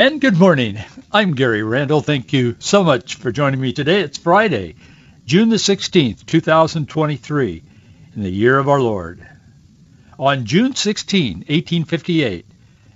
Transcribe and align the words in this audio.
And 0.00 0.20
good 0.20 0.38
morning. 0.38 0.78
I'm 1.10 1.34
Gary 1.34 1.64
Randall. 1.64 2.02
Thank 2.02 2.32
you 2.32 2.54
so 2.60 2.84
much 2.84 3.16
for 3.16 3.32
joining 3.32 3.60
me 3.60 3.72
today. 3.72 4.02
It's 4.02 4.16
Friday, 4.16 4.76
June 5.26 5.48
the 5.48 5.56
16th, 5.56 6.24
2023, 6.24 7.62
in 8.14 8.22
the 8.22 8.30
year 8.30 8.56
of 8.60 8.68
our 8.68 8.80
Lord. 8.80 9.26
On 10.16 10.44
June 10.44 10.76
16, 10.76 11.38
1858, 11.38 12.46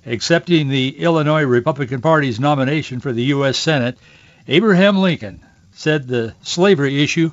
accepting 0.07 0.69
the 0.69 0.97
Illinois 0.97 1.43
Republican 1.43 2.01
Party's 2.01 2.39
nomination 2.39 3.01
for 3.01 3.13
the 3.13 3.25
U.S. 3.25 3.59
Senate, 3.59 3.99
Abraham 4.47 4.97
Lincoln 4.99 5.45
said 5.73 6.07
the 6.07 6.37
slavery 6.43 7.03
issue 7.03 7.33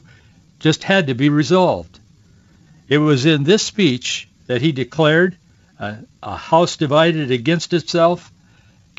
just 0.58 0.82
had 0.82 1.06
to 1.06 1.14
be 1.14 1.30
resolved. 1.30 2.00
It 2.88 2.98
was 2.98 3.28
in 3.28 3.44
this 3.44 3.62
speech 3.62 4.28
that 4.48 4.64
he 4.64 4.72
declared 4.72 5.38
a, 5.78 5.98
a 6.24 6.36
house 6.36 6.76
divided 6.76 7.30
against 7.30 7.74
itself 7.74 8.32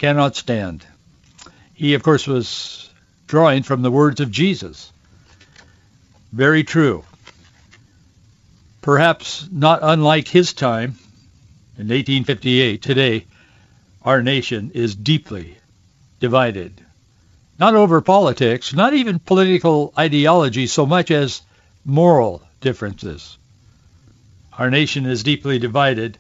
cannot 0.01 0.35
stand. 0.35 0.83
He, 1.75 1.93
of 1.93 2.03
course, 2.03 2.27
was 2.27 2.89
drawing 3.27 3.63
from 3.63 3.83
the 3.83 3.91
words 3.91 4.21
of 4.21 4.31
Jesus. 4.31 4.91
Very 6.33 6.65
true. 6.65 7.05
Perhaps 8.81 9.47
not 9.53 9.81
unlike 9.83 10.27
his 10.27 10.55
time 10.55 10.97
in 11.77 11.89
1858, 11.89 12.81
today, 12.81 13.27
our 14.03 14.23
nation 14.23 14.71
is 14.73 14.95
deeply 14.95 15.59
divided. 16.19 16.73
Not 17.59 17.75
over 17.75 18.01
politics, 18.01 18.73
not 18.73 18.95
even 18.95 19.19
political 19.19 19.93
ideology 19.99 20.67
so 20.67 20.87
much 20.87 21.11
as 21.11 21.43
moral 21.85 22.41
differences. 22.63 23.37
Our 24.57 24.71
nation 24.71 25.05
is 25.05 25.23
deeply 25.23 25.59
divided 25.59 26.17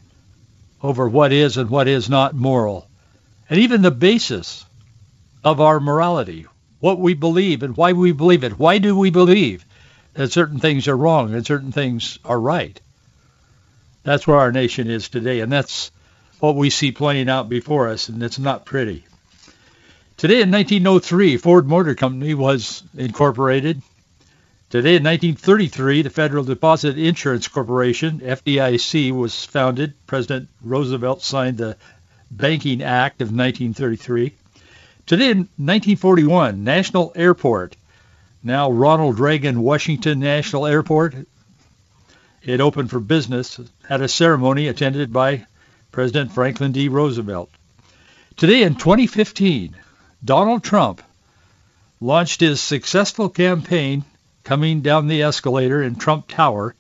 over 0.82 1.08
what 1.08 1.32
is 1.32 1.56
and 1.56 1.70
what 1.70 1.88
is 1.88 2.10
not 2.10 2.34
moral 2.34 2.89
and 3.50 3.58
even 3.58 3.82
the 3.82 3.90
basis 3.90 4.64
of 5.42 5.60
our 5.60 5.80
morality, 5.80 6.46
what 6.78 7.00
we 7.00 7.14
believe 7.14 7.64
and 7.64 7.76
why 7.76 7.92
we 7.92 8.12
believe 8.12 8.44
it. 8.44 8.58
Why 8.58 8.78
do 8.78 8.96
we 8.96 9.10
believe 9.10 9.66
that 10.14 10.32
certain 10.32 10.60
things 10.60 10.86
are 10.86 10.96
wrong 10.96 11.34
and 11.34 11.44
certain 11.44 11.72
things 11.72 12.20
are 12.24 12.40
right? 12.40 12.80
That's 14.04 14.26
where 14.26 14.38
our 14.38 14.52
nation 14.52 14.88
is 14.88 15.08
today, 15.08 15.40
and 15.40 15.52
that's 15.52 15.90
what 16.38 16.56
we 16.56 16.70
see 16.70 16.92
playing 16.92 17.28
out 17.28 17.48
before 17.48 17.88
us, 17.88 18.08
and 18.08 18.22
it's 18.22 18.38
not 18.38 18.64
pretty. 18.64 19.04
Today 20.16 20.42
in 20.42 20.50
1903, 20.50 21.36
Ford 21.36 21.66
Motor 21.66 21.94
Company 21.94 22.34
was 22.34 22.82
incorporated. 22.96 23.82
Today 24.70 24.96
in 24.96 25.02
1933, 25.02 26.02
the 26.02 26.10
Federal 26.10 26.44
Deposit 26.44 26.96
Insurance 26.96 27.48
Corporation, 27.48 28.20
FDIC, 28.20 29.12
was 29.12 29.44
founded. 29.44 29.94
President 30.06 30.48
Roosevelt 30.62 31.22
signed 31.22 31.58
the 31.58 31.76
Banking 32.30 32.80
Act 32.80 33.20
of 33.22 33.28
1933. 33.28 34.32
Today 35.04 35.30
in 35.30 35.38
1941, 35.38 36.62
National 36.62 37.12
Airport, 37.16 37.76
now 38.42 38.70
Ronald 38.70 39.18
Reagan 39.18 39.60
Washington 39.60 40.20
National 40.20 40.64
Airport, 40.64 41.14
it 42.42 42.60
opened 42.60 42.88
for 42.88 43.00
business, 43.00 43.58
at 43.88 44.00
a 44.00 44.08
ceremony 44.08 44.68
attended 44.68 45.12
by 45.12 45.44
President 45.90 46.32
Franklin 46.32 46.70
D. 46.70 46.88
Roosevelt. 46.88 47.50
Today 48.36 48.62
in 48.62 48.76
2015, 48.76 49.76
Donald 50.24 50.62
Trump 50.62 51.02
launched 52.00 52.40
his 52.40 52.60
successful 52.60 53.28
campaign 53.28 54.04
coming 54.44 54.82
down 54.82 55.08
the 55.08 55.22
escalator 55.22 55.82
in 55.82 55.96
Trump 55.96 56.28
Tower, 56.28 56.76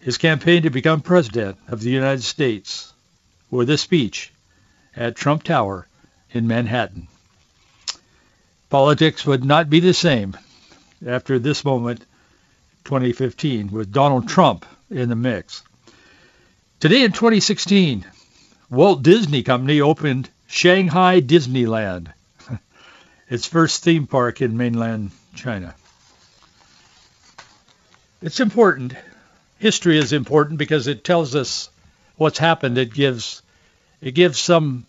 his 0.00 0.18
campaign 0.18 0.62
to 0.62 0.70
become 0.70 1.00
president 1.00 1.56
of 1.66 1.80
the 1.80 1.90
United 1.90 2.22
States 2.22 2.92
with 3.50 3.70
a 3.70 3.78
speech 3.78 4.30
at 4.96 5.16
Trump 5.16 5.42
Tower 5.42 5.86
in 6.32 6.46
Manhattan. 6.46 7.08
Politics 8.68 9.26
would 9.26 9.44
not 9.44 9.68
be 9.68 9.80
the 9.80 9.94
same 9.94 10.36
after 11.06 11.38
this 11.38 11.64
moment, 11.64 12.00
2015, 12.84 13.70
with 13.70 13.92
Donald 13.92 14.28
Trump 14.28 14.64
in 14.90 15.08
the 15.08 15.16
mix. 15.16 15.62
Today 16.78 17.02
in 17.04 17.12
2016, 17.12 18.04
Walt 18.70 19.02
Disney 19.02 19.42
Company 19.42 19.80
opened 19.80 20.30
Shanghai 20.46 21.20
Disneyland, 21.20 22.12
its 23.28 23.46
first 23.46 23.82
theme 23.82 24.06
park 24.06 24.40
in 24.40 24.56
mainland 24.56 25.10
China. 25.34 25.74
It's 28.22 28.40
important. 28.40 28.94
History 29.58 29.98
is 29.98 30.12
important 30.12 30.58
because 30.58 30.86
it 30.86 31.04
tells 31.04 31.34
us 31.34 31.70
what's 32.16 32.38
happened. 32.38 32.78
It 32.78 32.92
gives 32.92 33.42
it 34.00 34.12
gives 34.12 34.38
some 34.38 34.86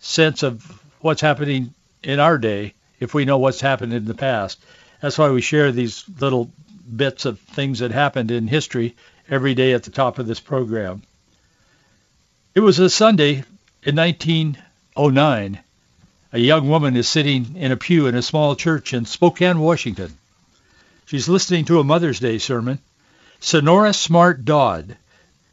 sense 0.00 0.42
of 0.42 0.82
what's 1.00 1.20
happening 1.20 1.74
in 2.02 2.20
our 2.20 2.38
day 2.38 2.74
if 2.98 3.14
we 3.14 3.24
know 3.24 3.38
what's 3.38 3.60
happened 3.60 3.92
in 3.92 4.04
the 4.04 4.14
past. 4.14 4.58
That's 5.00 5.18
why 5.18 5.30
we 5.30 5.40
share 5.40 5.72
these 5.72 6.04
little 6.20 6.50
bits 6.94 7.24
of 7.24 7.38
things 7.40 7.78
that 7.78 7.90
happened 7.90 8.30
in 8.30 8.48
history 8.48 8.94
every 9.28 9.54
day 9.54 9.72
at 9.72 9.84
the 9.84 9.90
top 9.90 10.18
of 10.18 10.26
this 10.26 10.40
program. 10.40 11.02
It 12.54 12.60
was 12.60 12.78
a 12.78 12.90
Sunday 12.90 13.44
in 13.82 13.96
1909. 13.96 15.58
A 16.32 16.38
young 16.38 16.68
woman 16.68 16.96
is 16.96 17.08
sitting 17.08 17.56
in 17.56 17.72
a 17.72 17.76
pew 17.76 18.06
in 18.06 18.14
a 18.14 18.22
small 18.22 18.54
church 18.56 18.92
in 18.92 19.06
Spokane, 19.06 19.60
Washington. 19.60 20.16
She's 21.06 21.28
listening 21.28 21.64
to 21.66 21.80
a 21.80 21.84
Mother's 21.84 22.20
Day 22.20 22.38
sermon. 22.38 22.78
Sonora 23.40 23.92
Smart 23.92 24.44
Dodd 24.44 24.96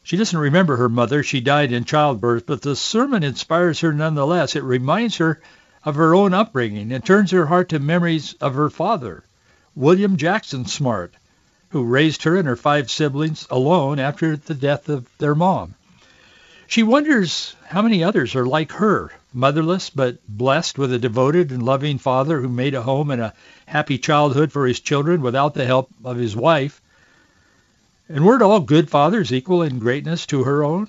she 0.07 0.15
doesn't 0.15 0.39
remember 0.39 0.77
her 0.77 0.87
mother. 0.87 1.21
She 1.21 1.41
died 1.41 1.73
in 1.73 1.83
childbirth, 1.83 2.45
but 2.45 2.61
the 2.61 2.77
sermon 2.77 3.23
inspires 3.23 3.81
her 3.81 3.91
nonetheless. 3.91 4.55
It 4.55 4.63
reminds 4.63 5.17
her 5.17 5.41
of 5.83 5.95
her 5.95 6.15
own 6.15 6.33
upbringing 6.33 6.93
and 6.93 7.03
turns 7.03 7.31
her 7.31 7.47
heart 7.47 7.67
to 7.69 7.79
memories 7.79 8.33
of 8.39 8.55
her 8.55 8.69
father, 8.69 9.25
William 9.75 10.15
Jackson 10.15 10.65
Smart, 10.65 11.13
who 11.71 11.83
raised 11.83 12.23
her 12.23 12.37
and 12.37 12.47
her 12.47 12.55
five 12.55 12.89
siblings 12.89 13.47
alone 13.51 13.99
after 13.99 14.37
the 14.37 14.53
death 14.53 14.87
of 14.87 15.09
their 15.17 15.35
mom. 15.35 15.75
She 16.67 16.83
wonders 16.83 17.57
how 17.65 17.81
many 17.81 18.01
others 18.01 18.33
are 18.33 18.45
like 18.45 18.71
her, 18.71 19.11
motherless 19.33 19.89
but 19.89 20.25
blessed 20.25 20.77
with 20.77 20.93
a 20.93 20.99
devoted 20.99 21.51
and 21.51 21.63
loving 21.63 21.97
father 21.97 22.39
who 22.39 22.47
made 22.47 22.75
a 22.75 22.81
home 22.81 23.11
and 23.11 23.21
a 23.21 23.33
happy 23.65 23.97
childhood 23.97 24.53
for 24.53 24.67
his 24.67 24.79
children 24.79 25.21
without 25.21 25.53
the 25.53 25.65
help 25.65 25.89
of 26.05 26.15
his 26.15 26.33
wife 26.33 26.81
and 28.09 28.25
weren't 28.25 28.41
all 28.41 28.59
good 28.59 28.89
fathers 28.89 29.33
equal 29.33 29.61
in 29.63 29.79
greatness 29.79 30.25
to 30.27 30.43
her 30.43 30.63
own? 30.63 30.87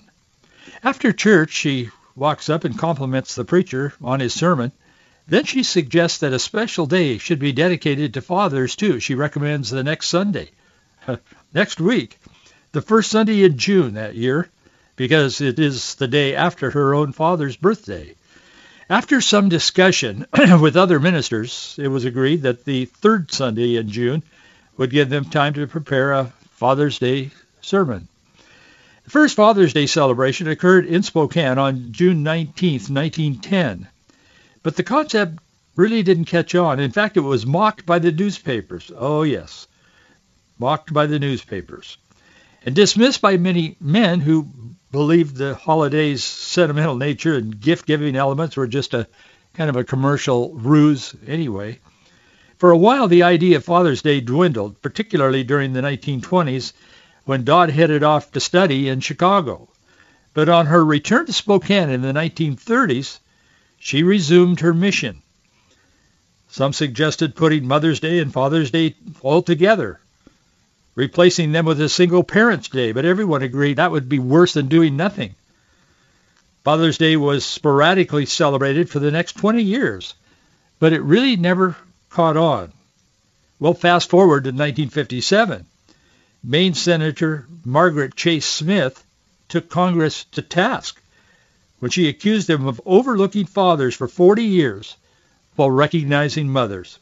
After 0.82 1.12
church, 1.12 1.52
she 1.52 1.90
walks 2.14 2.48
up 2.48 2.64
and 2.64 2.78
compliments 2.78 3.34
the 3.34 3.44
preacher 3.44 3.94
on 4.02 4.20
his 4.20 4.34
sermon. 4.34 4.72
Then 5.26 5.44
she 5.44 5.62
suggests 5.62 6.18
that 6.18 6.32
a 6.32 6.38
special 6.38 6.86
day 6.86 7.18
should 7.18 7.38
be 7.38 7.52
dedicated 7.52 8.14
to 8.14 8.20
fathers, 8.20 8.76
too. 8.76 9.00
She 9.00 9.14
recommends 9.14 9.70
the 9.70 9.84
next 9.84 10.08
Sunday, 10.08 10.50
next 11.54 11.80
week, 11.80 12.18
the 12.72 12.82
first 12.82 13.10
Sunday 13.10 13.44
in 13.44 13.58
June 13.58 13.94
that 13.94 14.14
year, 14.14 14.48
because 14.96 15.40
it 15.40 15.58
is 15.58 15.96
the 15.96 16.08
day 16.08 16.34
after 16.34 16.70
her 16.70 16.94
own 16.94 17.12
father's 17.12 17.56
birthday. 17.56 18.14
After 18.90 19.20
some 19.20 19.48
discussion 19.48 20.26
with 20.60 20.76
other 20.76 20.98
ministers, 20.98 21.74
it 21.78 21.88
was 21.88 22.06
agreed 22.06 22.42
that 22.42 22.64
the 22.64 22.86
third 22.86 23.30
Sunday 23.30 23.76
in 23.76 23.90
June 23.90 24.22
would 24.78 24.90
give 24.90 25.10
them 25.10 25.26
time 25.26 25.52
to 25.54 25.66
prepare 25.66 26.12
a 26.12 26.32
Father's 26.58 26.98
Day 26.98 27.30
sermon. 27.60 28.08
The 29.04 29.10
first 29.10 29.36
Father's 29.36 29.72
Day 29.72 29.86
celebration 29.86 30.48
occurred 30.48 30.86
in 30.86 31.04
Spokane 31.04 31.56
on 31.56 31.92
June 31.92 32.24
19, 32.24 32.80
1910. 32.80 33.86
But 34.64 34.74
the 34.74 34.82
concept 34.82 35.38
really 35.76 36.02
didn't 36.02 36.24
catch 36.24 36.56
on. 36.56 36.80
In 36.80 36.90
fact, 36.90 37.16
it 37.16 37.20
was 37.20 37.46
mocked 37.46 37.86
by 37.86 38.00
the 38.00 38.10
newspapers. 38.10 38.90
Oh, 38.92 39.22
yes, 39.22 39.68
mocked 40.58 40.92
by 40.92 41.06
the 41.06 41.20
newspapers. 41.20 41.96
And 42.66 42.74
dismissed 42.74 43.20
by 43.20 43.36
many 43.36 43.76
men 43.80 44.18
who 44.18 44.48
believed 44.90 45.36
the 45.36 45.54
holiday's 45.54 46.24
sentimental 46.24 46.96
nature 46.96 47.36
and 47.36 47.60
gift-giving 47.60 48.16
elements 48.16 48.56
were 48.56 48.66
just 48.66 48.94
a 48.94 49.06
kind 49.54 49.70
of 49.70 49.76
a 49.76 49.84
commercial 49.84 50.54
ruse 50.54 51.14
anyway. 51.24 51.78
For 52.58 52.72
a 52.72 52.76
while, 52.76 53.06
the 53.06 53.22
idea 53.22 53.56
of 53.56 53.64
Father's 53.64 54.02
Day 54.02 54.20
dwindled, 54.20 54.82
particularly 54.82 55.44
during 55.44 55.72
the 55.72 55.80
1920s 55.80 56.72
when 57.24 57.44
Dodd 57.44 57.70
headed 57.70 58.02
off 58.02 58.32
to 58.32 58.40
study 58.40 58.88
in 58.88 58.98
Chicago. 58.98 59.68
But 60.34 60.48
on 60.48 60.66
her 60.66 60.84
return 60.84 61.26
to 61.26 61.32
Spokane 61.32 61.88
in 61.88 62.02
the 62.02 62.12
1930s, 62.12 63.20
she 63.78 64.02
resumed 64.02 64.58
her 64.58 64.74
mission. 64.74 65.22
Some 66.48 66.72
suggested 66.72 67.36
putting 67.36 67.68
Mother's 67.68 68.00
Day 68.00 68.18
and 68.18 68.32
Father's 68.32 68.72
Day 68.72 68.96
all 69.20 69.40
together, 69.40 70.00
replacing 70.96 71.52
them 71.52 71.64
with 71.64 71.80
a 71.80 71.88
single 71.88 72.24
Parents' 72.24 72.68
Day, 72.68 72.90
but 72.90 73.04
everyone 73.04 73.42
agreed 73.42 73.76
that 73.76 73.92
would 73.92 74.08
be 74.08 74.18
worse 74.18 74.54
than 74.54 74.66
doing 74.66 74.96
nothing. 74.96 75.36
Father's 76.64 76.98
Day 76.98 77.16
was 77.16 77.44
sporadically 77.44 78.26
celebrated 78.26 78.90
for 78.90 78.98
the 78.98 79.12
next 79.12 79.34
20 79.34 79.62
years, 79.62 80.14
but 80.80 80.92
it 80.92 81.02
really 81.02 81.36
never 81.36 81.76
caught 82.18 82.36
on. 82.36 82.72
Well, 83.60 83.74
fast 83.74 84.10
forward 84.10 84.42
to 84.42 84.50
1957. 84.50 85.64
Maine 86.42 86.74
Senator 86.74 87.46
Margaret 87.64 88.16
Chase 88.16 88.44
Smith 88.44 89.04
took 89.48 89.70
Congress 89.70 90.24
to 90.32 90.42
task 90.42 91.00
when 91.78 91.92
she 91.92 92.08
accused 92.08 92.48
them 92.48 92.66
of 92.66 92.80
overlooking 92.84 93.46
fathers 93.46 93.94
for 93.94 94.08
40 94.08 94.42
years 94.42 94.96
while 95.54 95.70
recognizing 95.70 96.48
mothers. 96.48 96.98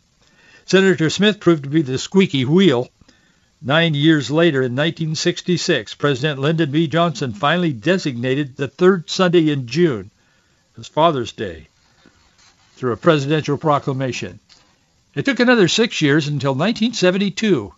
Senator 0.66 1.08
Smith 1.08 1.40
proved 1.40 1.62
to 1.62 1.70
be 1.70 1.80
the 1.80 1.96
squeaky 1.96 2.44
wheel. 2.44 2.90
Nine 3.62 3.94
years 3.94 4.30
later, 4.30 4.58
in 4.58 4.76
1966, 4.76 5.94
President 5.94 6.40
Lyndon 6.40 6.70
B. 6.70 6.88
Johnson 6.88 7.32
finally 7.32 7.72
designated 7.72 8.54
the 8.54 8.68
third 8.68 9.08
Sunday 9.08 9.48
in 9.48 9.66
June 9.66 10.10
as 10.78 10.88
Father's 10.88 11.32
Day 11.32 11.68
through 12.74 12.92
a 12.92 12.98
presidential 12.98 13.56
proclamation. 13.56 14.40
It 15.16 15.24
took 15.24 15.40
another 15.40 15.66
six 15.66 16.02
years 16.02 16.28
until 16.28 16.52
1972 16.52 17.72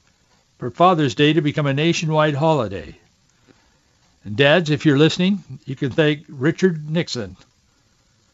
for 0.59 0.71
Father's 0.73 1.15
Day 1.15 1.35
to 1.35 1.41
become 1.41 1.67
a 1.67 1.73
nationwide 1.73 2.35
holiday. 2.35 2.99
And 4.25 4.37
dads, 4.37 4.71
if 4.71 4.85
you're 4.85 4.99
listening, 4.99 5.45
you 5.65 5.77
can 5.77 5.93
thank 5.93 6.25
Richard 6.29 6.91
Nixon 6.91 7.37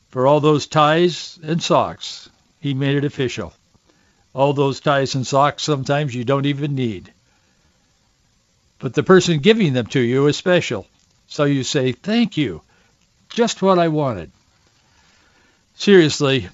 for 0.08 0.26
all 0.26 0.40
those 0.40 0.66
ties 0.66 1.38
and 1.42 1.62
socks. 1.62 2.30
He 2.60 2.72
made 2.72 2.96
it 2.96 3.04
official. 3.04 3.52
All 4.32 4.54
those 4.54 4.80
ties 4.80 5.14
and 5.14 5.26
socks 5.26 5.62
sometimes 5.62 6.14
you 6.14 6.24
don't 6.24 6.46
even 6.46 6.74
need. 6.74 7.12
But 8.78 8.94
the 8.94 9.02
person 9.02 9.40
giving 9.40 9.74
them 9.74 9.86
to 9.88 10.00
you 10.00 10.28
is 10.28 10.38
special. 10.38 10.86
So 11.26 11.44
you 11.44 11.62
say, 11.62 11.92
thank 11.92 12.38
you. 12.38 12.62
Just 13.28 13.60
what 13.60 13.78
I 13.78 13.88
wanted. 13.88 14.30
Seriously, 15.74 16.48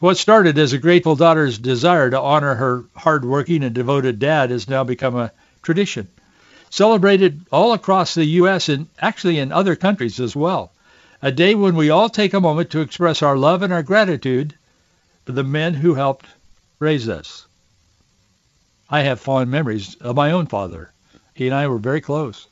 what 0.00 0.16
started 0.16 0.58
as 0.58 0.72
a 0.72 0.78
grateful 0.78 1.14
daughter's 1.14 1.58
desire 1.58 2.10
to 2.10 2.18
honor 2.20 2.54
her 2.54 2.84
hard-working 2.96 3.62
and 3.62 3.74
devoted 3.74 4.18
dad 4.18 4.50
has 4.50 4.68
now 4.68 4.82
become 4.82 5.14
a 5.14 5.30
tradition, 5.62 6.08
celebrated 6.70 7.42
all 7.52 7.74
across 7.74 8.14
the 8.14 8.24
U.S. 8.24 8.70
and 8.70 8.88
actually 8.98 9.38
in 9.38 9.52
other 9.52 9.76
countries 9.76 10.18
as 10.18 10.34
well. 10.34 10.72
A 11.20 11.30
day 11.30 11.54
when 11.54 11.76
we 11.76 11.90
all 11.90 12.08
take 12.08 12.32
a 12.32 12.40
moment 12.40 12.70
to 12.70 12.80
express 12.80 13.22
our 13.22 13.36
love 13.36 13.62
and 13.62 13.72
our 13.72 13.82
gratitude 13.82 14.54
for 15.26 15.32
the 15.32 15.44
men 15.44 15.74
who 15.74 15.92
helped 15.94 16.26
raise 16.78 17.08
us. 17.08 17.46
I 18.88 19.02
have 19.02 19.20
fond 19.20 19.50
memories 19.50 19.96
of 19.96 20.16
my 20.16 20.32
own 20.32 20.46
father. 20.46 20.90
He 21.34 21.46
and 21.46 21.54
I 21.54 21.68
were 21.68 21.78
very 21.78 22.00
close. 22.00 22.46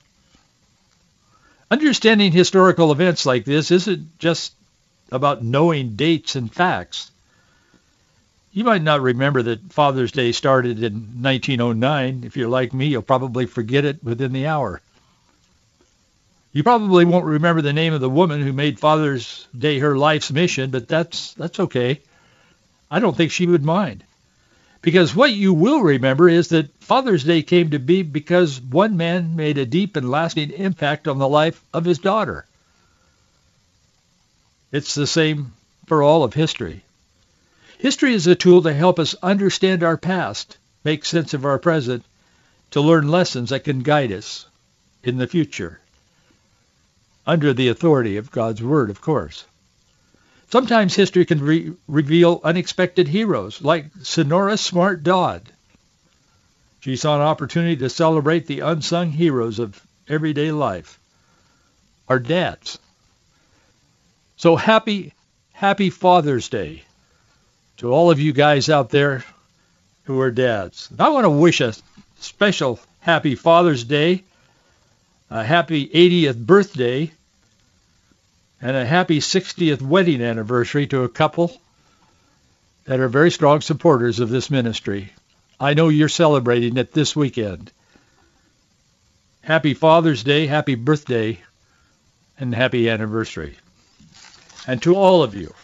Understanding 1.71 2.31
historical 2.31 2.93
events 2.93 3.25
like 3.25 3.47
this 3.47 3.71
isn't 3.71 4.19
just 4.19 4.53
about 5.11 5.43
knowing 5.43 5.97
dates 5.97 6.37
and 6.37 6.53
facts. 6.53 7.11
You 8.53 8.65
might 8.65 8.83
not 8.83 9.03
remember 9.03 9.43
that 9.43 9.73
Father's 9.73 10.13
Day 10.13 10.33
started 10.33 10.83
in 10.83 11.23
1909. 11.23 12.23
If 12.25 12.37
you're 12.37 12.49
like 12.49 12.73
me, 12.73 12.87
you'll 12.87 13.03
probably 13.03 13.47
forget 13.47 13.85
it 13.85 14.03
within 14.03 14.33
the 14.33 14.47
hour. 14.47 14.81
You 16.53 16.63
probably 16.63 17.05
won't 17.05 17.27
remember 17.27 17.61
the 17.61 17.75
name 17.75 17.93
of 17.93 18.01
the 18.01 18.09
woman 18.09 18.43
who 18.43 18.53
made 18.53 18.81
Father's 18.81 19.47
Day 19.57 19.79
her 19.81 19.99
life's 19.99 20.33
mission, 20.33 20.71
but 20.71 20.89
that's 20.89 21.35
that's 21.35 21.61
okay. 21.61 22.01
I 22.91 23.01
don't 23.01 23.17
think 23.17 23.33
she 23.33 23.47
would 23.47 23.65
mind. 23.65 24.03
Because 24.81 25.15
what 25.15 25.33
you 25.33 25.53
will 25.53 25.83
remember 25.83 26.29
is 26.29 26.49
that 26.49 26.73
Father's 26.79 27.25
Day 27.25 27.43
came 27.43 27.71
to 27.71 27.79
be 27.79 28.03
because 28.03 28.61
one 28.61 28.97
man 28.97 29.37
made 29.37 29.59
a 29.59 29.67
deep 29.67 29.97
and 29.97 30.11
lasting 30.11 30.51
impact 30.53 31.07
on 31.07 31.19
the 31.19 31.29
life 31.29 31.63
of 31.75 31.85
his 31.85 31.99
daughter. 31.99 32.47
It's 34.73 34.95
the 34.95 35.07
same 35.07 35.53
for 35.87 36.03
all 36.03 36.25
of 36.25 36.33
history. 36.33 36.83
History 37.79 38.13
is 38.13 38.27
a 38.27 38.35
tool 38.35 38.63
to 38.63 38.75
help 38.75 38.99
us 38.99 39.15
understand 39.23 39.85
our 39.85 39.97
past, 39.97 40.59
make 40.83 41.05
sense 41.05 41.33
of 41.33 41.45
our 41.45 41.61
present, 41.61 42.05
to 42.73 42.81
learn 42.81 43.07
lessons 43.07 43.51
that 43.51 43.63
can 43.63 43.85
guide 43.85 44.11
us 44.11 44.47
in 45.05 45.17
the 45.17 45.29
future. 45.29 45.79
Under 47.25 47.55
the 47.55 47.69
authority 47.69 48.17
of 48.17 48.33
God's 48.33 48.61
Word, 48.61 48.91
of 48.91 49.01
course. 49.01 49.45
Sometimes 50.51 50.97
history 50.97 51.25
can 51.25 51.39
re- 51.39 51.73
reveal 51.87 52.41
unexpected 52.43 53.07
heroes, 53.07 53.63
like 53.63 53.93
Sonora 54.03 54.57
Smart 54.57 55.05
Dodd. 55.05 55.53
She 56.81 56.97
saw 56.97 57.15
an 57.15 57.23
opportunity 57.23 57.77
to 57.77 57.89
celebrate 57.89 58.49
the 58.49 58.59
unsung 58.59 59.13
heroes 59.13 59.61
of 59.61 59.81
everyday 60.09 60.51
life, 60.51 60.99
our 62.09 62.19
dads. 62.19 62.81
So 64.37 64.57
happy, 64.57 65.13
happy 65.53 65.91
Father's 65.91 66.49
Day 66.49 66.83
to 67.79 67.93
all 67.93 68.11
of 68.11 68.21
you 68.21 68.33
guys 68.33 68.69
out 68.69 68.91
there 68.91 69.25
who 70.05 70.21
are 70.21 70.31
dads. 70.31 70.89
I 70.99 71.09
want 71.11 71.25
to 71.25 71.31
wish 71.31 71.61
a 71.61 71.75
special 72.19 72.81
happy 73.01 73.35
Father's 73.35 73.85
Day, 73.85 74.25
a 75.31 75.45
happy 75.45 75.89
80th 75.89 76.45
birthday, 76.45 77.13
and 78.61 78.77
a 78.77 78.85
happy 78.85 79.21
60th 79.21 79.81
wedding 79.81 80.23
anniversary 80.23 80.87
to 80.89 81.05
a 81.05 81.09
couple 81.09 81.61
that 82.85 83.01
are 83.01 83.09
very 83.09 83.31
strong 83.31 83.61
supporters 83.61 84.19
of 84.19 84.29
this 84.29 84.51
ministry. 84.51 85.13
I 85.61 85.75
know 85.75 85.89
you're 85.89 86.09
celebrating 86.09 86.77
it 86.79 86.93
this 86.93 87.15
weekend. 87.15 87.71
Happy 89.43 89.75
Father's 89.75 90.25
Day, 90.25 90.47
happy 90.47 90.75
birthday, 90.75 91.39
and 92.41 92.55
happy 92.55 92.89
anniversary. 92.89 93.57
And 94.67 94.83
to 94.83 94.97
all 94.97 95.23
of 95.23 95.35
you, 95.35 95.55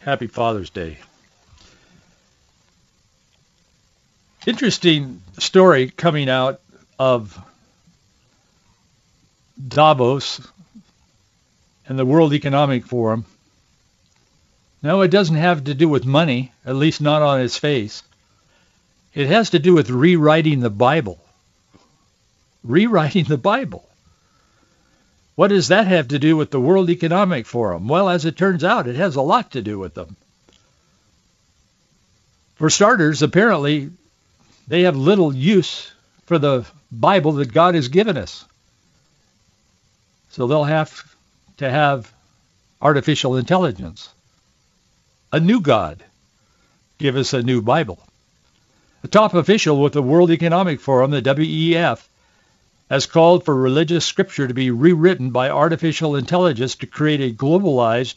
happy 0.00 0.26
Father's 0.26 0.70
Day. 0.70 0.98
Interesting 4.46 5.22
story 5.38 5.90
coming 5.90 6.28
out 6.28 6.60
of 6.98 7.38
Davos 9.66 10.40
and 11.86 11.98
the 11.98 12.06
World 12.06 12.32
Economic 12.32 12.86
Forum. 12.86 13.24
No, 14.82 15.00
it 15.00 15.10
doesn't 15.10 15.36
have 15.36 15.64
to 15.64 15.74
do 15.74 15.88
with 15.88 16.04
money, 16.04 16.52
at 16.64 16.76
least 16.76 17.00
not 17.00 17.22
on 17.22 17.40
its 17.40 17.58
face. 17.58 18.02
It 19.14 19.26
has 19.26 19.50
to 19.50 19.58
do 19.58 19.74
with 19.74 19.90
rewriting 19.90 20.60
the 20.60 20.70
Bible. 20.70 21.18
Rewriting 22.62 23.24
the 23.24 23.38
Bible. 23.38 23.87
What 25.38 25.50
does 25.50 25.68
that 25.68 25.86
have 25.86 26.08
to 26.08 26.18
do 26.18 26.36
with 26.36 26.50
the 26.50 26.58
World 26.60 26.90
Economic 26.90 27.46
Forum? 27.46 27.86
Well, 27.86 28.08
as 28.08 28.24
it 28.24 28.36
turns 28.36 28.64
out, 28.64 28.88
it 28.88 28.96
has 28.96 29.14
a 29.14 29.22
lot 29.22 29.52
to 29.52 29.62
do 29.62 29.78
with 29.78 29.94
them. 29.94 30.16
For 32.56 32.68
starters, 32.70 33.22
apparently, 33.22 33.90
they 34.66 34.82
have 34.82 34.96
little 34.96 35.32
use 35.32 35.92
for 36.26 36.40
the 36.40 36.66
Bible 36.90 37.34
that 37.34 37.52
God 37.52 37.76
has 37.76 37.86
given 37.86 38.16
us. 38.16 38.44
So 40.30 40.48
they'll 40.48 40.64
have 40.64 41.14
to 41.58 41.70
have 41.70 42.12
artificial 42.82 43.36
intelligence. 43.36 44.08
A 45.32 45.38
new 45.38 45.60
God. 45.60 46.02
Give 46.98 47.14
us 47.14 47.32
a 47.32 47.44
new 47.44 47.62
Bible. 47.62 48.00
A 49.04 49.06
top 49.06 49.34
official 49.34 49.80
with 49.80 49.92
the 49.92 50.02
World 50.02 50.32
Economic 50.32 50.80
Forum, 50.80 51.12
the 51.12 51.22
WEF, 51.22 52.04
has 52.88 53.06
called 53.06 53.44
for 53.44 53.54
religious 53.54 54.04
scripture 54.04 54.48
to 54.48 54.54
be 54.54 54.70
rewritten 54.70 55.30
by 55.30 55.50
artificial 55.50 56.16
intelligence 56.16 56.74
to 56.76 56.86
create 56.86 57.20
a 57.20 57.34
globalized 57.34 58.14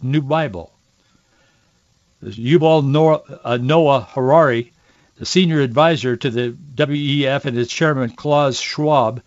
new 0.00 0.22
Bible. 0.22 0.72
Yuval 2.22 3.40
uh, 3.44 3.56
Noah 3.56 4.08
Harari 4.12 4.72
the 5.22 5.26
senior 5.26 5.60
advisor 5.60 6.16
to 6.16 6.30
the 6.30 6.56
WEF 6.74 7.44
and 7.44 7.56
its 7.56 7.72
chairman 7.72 8.10
Klaus 8.10 8.58
Schwab, 8.58 9.22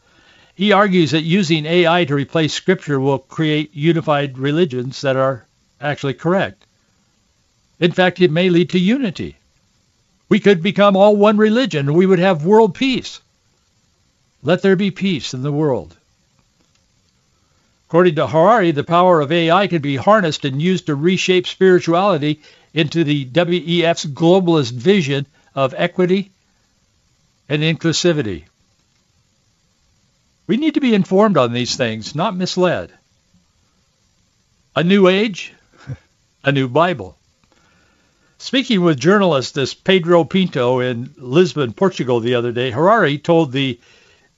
he 0.54 0.74
argues 0.74 1.12
that 1.12 1.22
using 1.22 1.66
AI 1.66 2.04
to 2.04 2.16
replace 2.16 2.54
scripture 2.54 3.00
will 3.00 3.20
create 3.20 3.74
unified 3.74 4.38
religions 4.38 5.00
that 5.02 5.16
are 5.16 5.46
actually 5.80 6.16
correct. 6.16 6.66
In 7.80 7.94
fact, 7.94 8.20
it 8.20 8.30
may 8.30 8.50
lead 8.50 8.72
to 8.72 8.78
unity. 8.78 9.38
We 10.28 10.42
could 10.42 10.62
become 10.62 10.98
all 10.98 11.16
one 11.16 11.38
religion 11.38 11.94
we 11.94 12.06
would 12.06 12.20
have 12.20 12.46
world 12.46 12.76
peace. 12.76 13.22
Let 14.46 14.62
there 14.62 14.76
be 14.76 14.92
peace 14.92 15.34
in 15.34 15.42
the 15.42 15.52
world. 15.52 15.98
According 17.88 18.14
to 18.16 18.28
Harari, 18.28 18.70
the 18.70 18.84
power 18.84 19.20
of 19.20 19.32
AI 19.32 19.66
can 19.66 19.82
be 19.82 19.96
harnessed 19.96 20.46
and 20.46 20.62
used 20.62 20.86
to 20.86 20.94
reshape 20.94 21.48
spirituality 21.48 22.42
into 22.72 23.04
the 23.04 23.26
WEF's 23.26 24.06
globalist 24.06 24.72
vision 24.72 25.26
of 25.56 25.74
equity 25.76 26.30
and 27.50 27.64
inclusivity. 27.64 28.44
We 30.46 30.58
need 30.58 30.76
to 30.76 30.80
be 30.80 30.94
informed 30.94 31.38
on 31.38 31.52
these 31.52 31.76
things, 31.76 32.14
not 32.14 32.38
misled. 32.38 32.94
A 34.76 34.84
new 34.84 35.08
age? 35.08 35.54
a 36.44 36.52
new 36.52 36.68
Bible. 36.68 37.18
Speaking 38.38 38.84
with 38.84 39.00
journalist 39.00 39.56
this 39.56 39.74
Pedro 39.74 40.24
Pinto 40.24 40.82
in 40.82 41.16
Lisbon, 41.18 41.74
Portugal 41.74 42.20
the 42.20 42.36
other 42.36 42.52
day, 42.52 42.70
Harari 42.70 43.18
told 43.18 43.52
the 43.52 43.80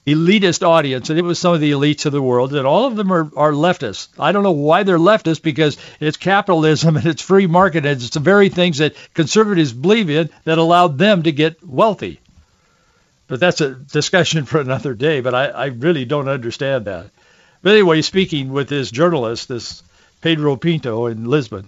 elitist 0.08 0.66
audience, 0.66 1.10
and 1.10 1.20
it 1.20 1.24
was 1.24 1.38
some 1.38 1.54
of 1.54 1.60
the 1.60 1.72
elites 1.72 2.06
of 2.06 2.14
the 2.14 2.22
world, 2.22 2.56
and 2.56 2.66
all 2.66 2.86
of 2.86 2.96
them 2.96 3.12
are, 3.12 3.30
are 3.36 3.52
leftists. 3.52 4.08
I 4.18 4.32
don't 4.32 4.44
know 4.44 4.52
why 4.52 4.84
they're 4.84 4.98
leftists 4.98 5.42
because 5.42 5.78
it's 6.00 6.16
capitalism 6.16 6.96
and 6.98 7.06
it's 7.06 7.22
free 7.22 7.46
market 7.46 7.86
and 7.86 8.02
it's 8.02 8.12
the 8.12 8.22
very 8.22 8.48
things 8.48 8.78
that 8.78 8.96
conservatives 9.14 9.74
believe 9.74 10.10
in 10.10 10.30
that 10.46 10.58
allowed 10.58 10.98
them 10.98 11.24
to 11.24 11.32
get 11.34 11.62
wealthy. 11.62 12.22
But 13.28 13.42
that's 13.42 13.60
a 13.60 13.76
discussion 13.76 14.46
for 14.46 14.62
another 14.62 14.94
day, 14.94 15.20
but 15.20 15.36
I, 15.36 15.48
I 15.48 15.66
really 15.66 16.06
don't 16.06 16.30
understand 16.30 16.86
that. 16.86 17.10
But 17.62 17.74
anyway, 17.74 18.02
speaking 18.02 18.54
with 18.54 18.70
this 18.70 18.90
journalist, 18.90 19.50
this 19.50 19.84
Pedro 20.22 20.56
Pinto 20.56 21.08
in 21.08 21.26
Lisbon, 21.26 21.68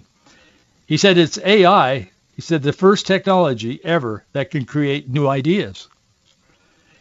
he 0.86 0.96
said 0.96 1.18
it's 1.18 1.38
AI, 1.38 2.10
he 2.36 2.40
said 2.40 2.62
the 2.62 2.72
first 2.72 3.06
technology 3.06 3.78
ever 3.84 4.24
that 4.32 4.50
can 4.50 4.64
create 4.64 5.10
new 5.10 5.28
ideas. 5.28 5.88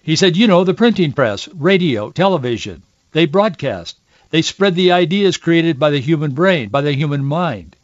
He 0.10 0.16
said, 0.16 0.36
you 0.36 0.48
know, 0.48 0.64
the 0.64 0.74
printing 0.74 1.14
press, 1.14 1.48
radio, 1.50 2.10
television, 2.10 2.82
they 3.12 3.28
broadcast. 3.28 3.96
They 4.32 4.42
spread 4.42 4.74
the 4.74 4.92
ideas 4.92 5.38
created 5.38 5.78
by 5.78 5.92
the 5.92 6.00
human 6.00 6.32
brain, 6.32 6.70
by 6.70 6.82
the 6.82 6.94
human 6.94 7.24
mind. 7.24 7.76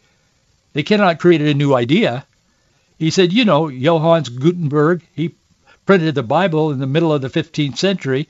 They 0.73 0.81
cannot 0.81 1.19
create 1.19 1.41
a 1.41 1.53
new 1.53 1.75
idea. 1.75 2.25
He 2.97 3.11
said, 3.11 3.31
you 3.31 3.45
know, 3.45 3.69
Johannes 3.69 4.29
Gutenberg, 4.29 5.03
he 5.13 5.35
printed 5.85 6.15
the 6.15 6.23
Bible 6.23 6.71
in 6.71 6.79
the 6.79 6.87
middle 6.87 7.13
of 7.13 7.21
the 7.21 7.29
15th 7.29 7.77
century. 7.77 8.27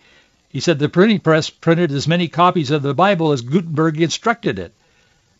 He 0.50 0.60
said 0.60 0.78
the 0.78 0.90
printing 0.90 1.22
press 1.22 1.50
printed 1.50 1.94
as 1.94 2.06
many 2.06 2.28
copies 2.28 2.72
of 2.72 2.82
the 2.82 2.94
Bible 2.94 3.32
as 3.32 3.44
Gutenberg 3.44 4.02
instructed 4.02 4.60
it, 4.60 4.74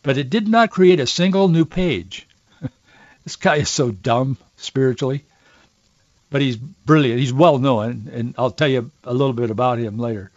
but 0.02 0.16
it 0.16 0.30
did 0.30 0.48
not 0.48 0.70
create 0.70 0.98
a 0.98 1.06
single 1.06 1.48
new 1.48 1.66
page. 1.66 2.26
this 3.22 3.36
guy 3.36 3.56
is 3.56 3.68
so 3.68 3.90
dumb 3.90 4.38
spiritually 4.56 5.26
but 6.30 6.40
he's 6.40 6.56
brilliant. 6.56 7.20
He's 7.20 7.32
well 7.32 7.58
known, 7.58 8.10
and 8.12 8.34
I'll 8.36 8.50
tell 8.50 8.68
you 8.68 8.90
a 9.04 9.12
little 9.12 9.32
bit 9.32 9.50
about 9.50 9.78
him 9.78 9.98
later. 9.98 10.30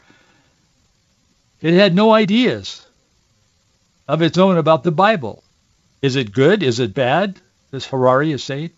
It 1.62 1.74
had 1.74 1.96
no 1.96 2.14
ideas 2.14 2.86
of 4.08 4.22
its 4.22 4.38
own 4.38 4.58
about 4.58 4.84
the 4.84 4.92
Bible. 4.92 5.44
Is 6.02 6.16
it 6.16 6.32
good? 6.32 6.64
Is 6.64 6.80
it 6.80 6.94
bad? 6.94 7.40
This 7.72 7.86
Harari 7.86 8.32
is 8.32 8.44
saying. 8.44 8.72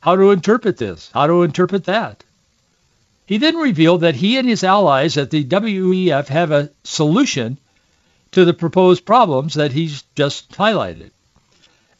How 0.00 0.16
to 0.16 0.30
interpret 0.30 0.76
this? 0.76 1.10
How 1.12 1.26
to 1.26 1.42
interpret 1.42 1.84
that? 1.84 2.22
He 3.26 3.38
then 3.38 3.56
revealed 3.56 4.02
that 4.02 4.14
he 4.14 4.36
and 4.36 4.48
his 4.48 4.62
allies 4.62 5.16
at 5.16 5.30
the 5.30 5.44
WEF 5.44 6.28
have 6.28 6.52
a 6.52 6.70
solution 6.84 7.58
to 8.32 8.44
the 8.44 8.54
proposed 8.54 9.04
problems 9.04 9.54
that 9.54 9.72
he's 9.72 10.04
just 10.14 10.52
highlighted. 10.52 11.10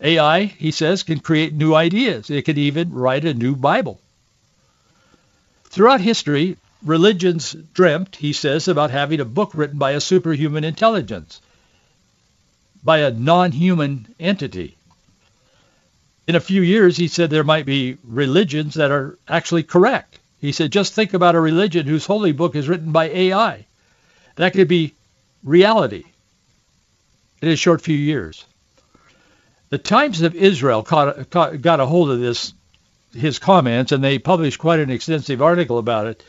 AI, 0.00 0.44
he 0.44 0.70
says, 0.70 1.02
can 1.02 1.18
create 1.18 1.54
new 1.54 1.74
ideas. 1.74 2.30
It 2.30 2.44
can 2.44 2.58
even 2.58 2.92
write 2.92 3.24
a 3.24 3.34
new 3.34 3.56
Bible. 3.56 4.00
Throughout 5.76 6.00
history, 6.00 6.56
religions 6.82 7.52
dreamt, 7.74 8.16
he 8.16 8.32
says, 8.32 8.66
about 8.66 8.90
having 8.90 9.20
a 9.20 9.26
book 9.26 9.50
written 9.52 9.76
by 9.76 9.90
a 9.90 10.00
superhuman 10.00 10.64
intelligence, 10.64 11.42
by 12.82 13.00
a 13.00 13.10
non-human 13.10 14.14
entity. 14.18 14.78
In 16.26 16.34
a 16.34 16.40
few 16.40 16.62
years, 16.62 16.96
he 16.96 17.08
said 17.08 17.28
there 17.28 17.44
might 17.44 17.66
be 17.66 17.98
religions 18.04 18.76
that 18.76 18.90
are 18.90 19.18
actually 19.28 19.64
correct. 19.64 20.18
He 20.38 20.50
said, 20.50 20.72
just 20.72 20.94
think 20.94 21.12
about 21.12 21.34
a 21.34 21.40
religion 21.40 21.86
whose 21.86 22.06
holy 22.06 22.32
book 22.32 22.56
is 22.56 22.70
written 22.70 22.90
by 22.90 23.10
AI. 23.10 23.66
That 24.36 24.54
could 24.54 24.68
be 24.68 24.94
reality 25.44 26.04
in 27.42 27.50
a 27.50 27.56
short 27.56 27.82
few 27.82 27.98
years. 27.98 28.46
The 29.68 29.76
Times 29.76 30.22
of 30.22 30.34
Israel 30.34 30.82
caught, 30.82 31.28
caught, 31.28 31.60
got 31.60 31.80
a 31.80 31.86
hold 31.86 32.10
of 32.10 32.18
this 32.18 32.54
his 33.16 33.38
comments, 33.38 33.92
and 33.92 34.02
they 34.02 34.18
published 34.18 34.58
quite 34.58 34.80
an 34.80 34.90
extensive 34.90 35.42
article 35.42 35.78
about 35.78 36.06
it. 36.06 36.22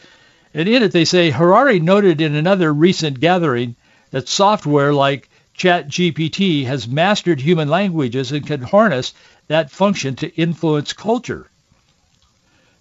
And 0.54 0.68
in 0.68 0.84
it, 0.84 0.92
they 0.92 1.06
say 1.06 1.30
Harari 1.30 1.80
noted 1.80 2.22
in 2.22 2.36
another 2.36 2.74
recent 2.74 3.20
gathering 3.20 3.76
that 4.12 4.28
software 4.28 4.94
like 4.94 5.30
ChatGPT 5.58 6.66
has 6.66 6.88
mastered 6.88 7.42
human 7.42 7.68
languages 7.68 8.32
and 8.32 8.46
can 8.46 8.62
harness 8.62 9.14
that 9.48 9.72
function 9.72 10.16
to 10.18 10.36
influence 10.36 10.94
culture. 10.94 11.50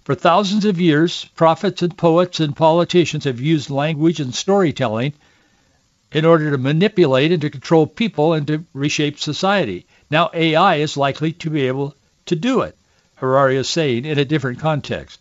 For 0.04 0.14
thousands 0.14 0.64
of 0.64 0.80
years, 0.80 1.24
prophets 1.34 1.82
and 1.82 1.96
poets 1.96 2.38
and 2.38 2.54
politicians 2.54 3.24
have 3.24 3.40
used 3.40 3.70
language 3.70 4.20
and 4.20 4.34
storytelling 4.34 5.14
in 6.12 6.24
order 6.24 6.50
to 6.50 6.58
manipulate 6.58 7.32
and 7.32 7.40
to 7.40 7.50
control 7.50 7.86
people 7.86 8.32
and 8.32 8.46
to 8.46 8.64
reshape 8.72 9.18
society. 9.18 9.86
Now 10.10 10.30
AI 10.32 10.76
is 10.76 10.96
likely 10.96 11.32
to 11.32 11.50
be 11.50 11.66
able 11.66 11.96
to 12.26 12.36
do 12.36 12.60
it. 12.60 12.75
Harari 13.16 13.56
is 13.56 13.68
saying 13.68 14.04
in 14.04 14.18
a 14.18 14.24
different 14.24 14.60
context. 14.60 15.20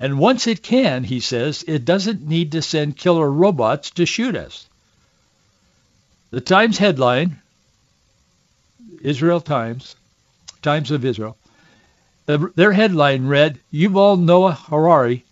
And 0.00 0.18
once 0.18 0.46
it 0.46 0.62
can, 0.62 1.04
he 1.04 1.20
says, 1.20 1.64
it 1.66 1.84
doesn't 1.84 2.26
need 2.26 2.52
to 2.52 2.62
send 2.62 2.96
killer 2.96 3.30
robots 3.30 3.90
to 3.90 4.06
shoot 4.06 4.36
us. 4.36 4.68
The 6.30 6.40
Times 6.40 6.78
headline, 6.78 7.40
Israel 9.02 9.40
Times, 9.40 9.96
Times 10.62 10.90
of 10.90 11.04
Israel, 11.04 11.36
their 12.26 12.72
headline 12.72 13.26
read, 13.26 13.58
Yuval 13.72 14.20
Noah 14.20 14.52
Harari 14.52 15.24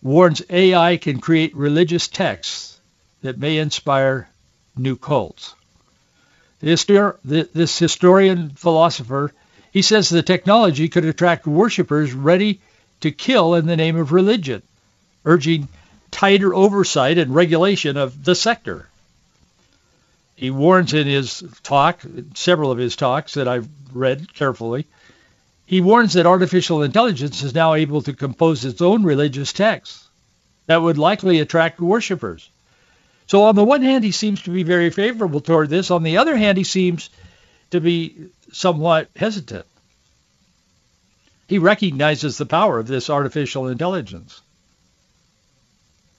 warns 0.00 0.40
AI 0.48 0.96
can 0.96 1.20
create 1.20 1.56
religious 1.56 2.08
texts 2.08 2.80
that 3.22 3.38
may 3.38 3.58
inspire 3.58 4.28
new 4.76 4.96
cults. 4.96 5.54
This 6.60 7.78
historian 7.78 8.50
philosopher 8.50 9.32
he 9.76 9.82
says 9.82 10.08
the 10.08 10.22
technology 10.22 10.88
could 10.88 11.04
attract 11.04 11.46
worshippers 11.46 12.14
ready 12.14 12.62
to 13.02 13.10
kill 13.10 13.54
in 13.56 13.66
the 13.66 13.76
name 13.76 13.96
of 13.96 14.10
religion, 14.10 14.62
urging 15.26 15.68
tighter 16.10 16.54
oversight 16.54 17.18
and 17.18 17.34
regulation 17.34 17.98
of 17.98 18.24
the 18.24 18.34
sector. 18.34 18.88
He 20.34 20.50
warns 20.50 20.94
in 20.94 21.06
his 21.06 21.44
talk, 21.62 22.00
several 22.34 22.70
of 22.70 22.78
his 22.78 22.96
talks 22.96 23.34
that 23.34 23.48
I've 23.48 23.68
read 23.92 24.32
carefully, 24.32 24.86
he 25.66 25.82
warns 25.82 26.14
that 26.14 26.24
artificial 26.24 26.82
intelligence 26.82 27.42
is 27.42 27.54
now 27.54 27.74
able 27.74 28.00
to 28.00 28.14
compose 28.14 28.64
its 28.64 28.80
own 28.80 29.02
religious 29.02 29.52
texts 29.52 30.08
that 30.64 30.80
would 30.80 30.96
likely 30.96 31.40
attract 31.40 31.82
worshippers. 31.82 32.48
So 33.26 33.42
on 33.42 33.54
the 33.54 33.62
one 33.62 33.82
hand, 33.82 34.04
he 34.04 34.12
seems 34.12 34.40
to 34.44 34.50
be 34.50 34.62
very 34.62 34.88
favorable 34.88 35.42
toward 35.42 35.68
this. 35.68 35.90
On 35.90 36.02
the 36.02 36.16
other 36.16 36.34
hand, 36.34 36.56
he 36.56 36.64
seems 36.64 37.10
to 37.72 37.80
be 37.80 38.30
somewhat 38.56 39.10
hesitant. 39.14 39.66
He 41.46 41.58
recognizes 41.58 42.38
the 42.38 42.46
power 42.46 42.78
of 42.78 42.86
this 42.86 43.10
artificial 43.10 43.68
intelligence. 43.68 44.40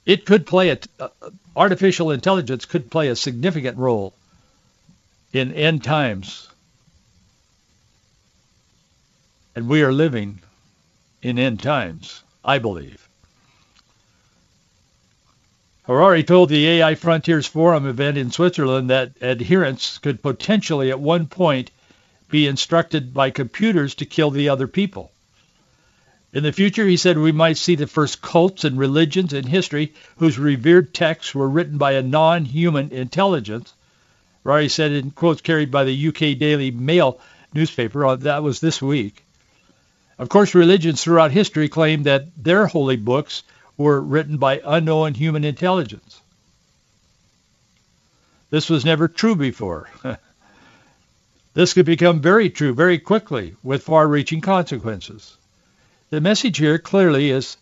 It 0.06 0.26
could 0.26 0.46
play 0.46 0.70
a, 0.70 0.80
uh, 1.00 1.10
artificial 1.56 2.12
intelligence 2.12 2.66
could 2.66 2.92
play 2.92 3.10
a 3.10 3.16
significant 3.16 3.78
role 3.78 4.14
in 5.34 5.52
end 5.52 5.84
times. 5.84 6.48
And 9.56 9.68
we 9.68 9.82
are 9.82 9.92
living 9.92 10.40
in 11.24 11.40
end 11.40 11.62
times, 11.62 12.22
I 12.46 12.60
believe. 12.60 13.10
Harari 15.84 16.24
told 16.24 16.50
the 16.50 16.68
AI 16.68 16.96
Frontiers 16.96 17.48
Forum 17.48 17.88
event 17.88 18.18
in 18.18 18.30
Switzerland 18.30 18.92
that 18.92 19.12
adherents 19.22 19.98
could 19.98 20.22
potentially 20.22 20.92
at 20.92 21.00
one 21.00 21.26
point 21.26 21.72
be 22.30 22.48
instructed 22.48 23.14
by 23.14 23.30
computers 23.30 23.96
to 23.96 24.06
kill 24.06 24.32
the 24.32 24.50
other 24.50 24.68
people. 24.68 25.12
In 26.34 26.44
the 26.44 26.52
future, 26.52 26.86
he 26.86 26.98
said, 26.98 27.18
we 27.18 27.32
might 27.32 27.58
see 27.58 27.76
the 27.76 27.88
first 27.88 28.22
cults 28.22 28.64
and 28.64 28.78
religions 28.78 29.34
in 29.34 29.48
history 29.48 29.94
whose 30.18 30.38
revered 30.38 30.94
texts 30.94 31.34
were 31.34 31.50
written 31.50 31.78
by 31.78 31.94
a 31.94 32.04
non-human 32.04 32.92
intelligence. 32.92 33.74
Harari 34.44 34.70
said 34.70 34.92
in 34.92 35.12
quotes 35.12 35.42
carried 35.42 35.72
by 35.72 35.84
the 35.84 36.08
UK 36.08 36.38
Daily 36.38 36.70
Mail 36.72 37.20
newspaper, 37.54 38.06
uh, 38.06 38.16
that 38.18 38.44
was 38.44 38.60
this 38.60 38.82
week. 38.82 39.24
Of 40.20 40.30
course, 40.30 40.54
religions 40.54 41.04
throughout 41.04 41.32
history 41.32 41.70
claimed 41.70 42.06
that 42.06 42.28
their 42.36 42.68
holy 42.68 42.98
books 42.98 43.44
were 43.78 44.02
written 44.02 44.38
by 44.38 44.62
unknown 44.66 45.14
human 45.14 45.44
intelligence. 45.44 46.22
This 48.50 48.70
was 48.70 48.86
never 48.86 49.08
true 49.08 49.36
before. 49.36 49.90
this 51.58 51.74
could 51.74 51.88
become 51.88 52.22
very 52.22 52.52
true 52.52 52.72
very 52.72 53.00
quickly 53.00 53.56
with 53.64 53.82
far-reaching 53.82 54.42
consequences. 54.42 55.36
The 56.12 56.22
message 56.22 56.60
here 56.60 56.78
clearly 56.78 57.32
is, 57.32 57.58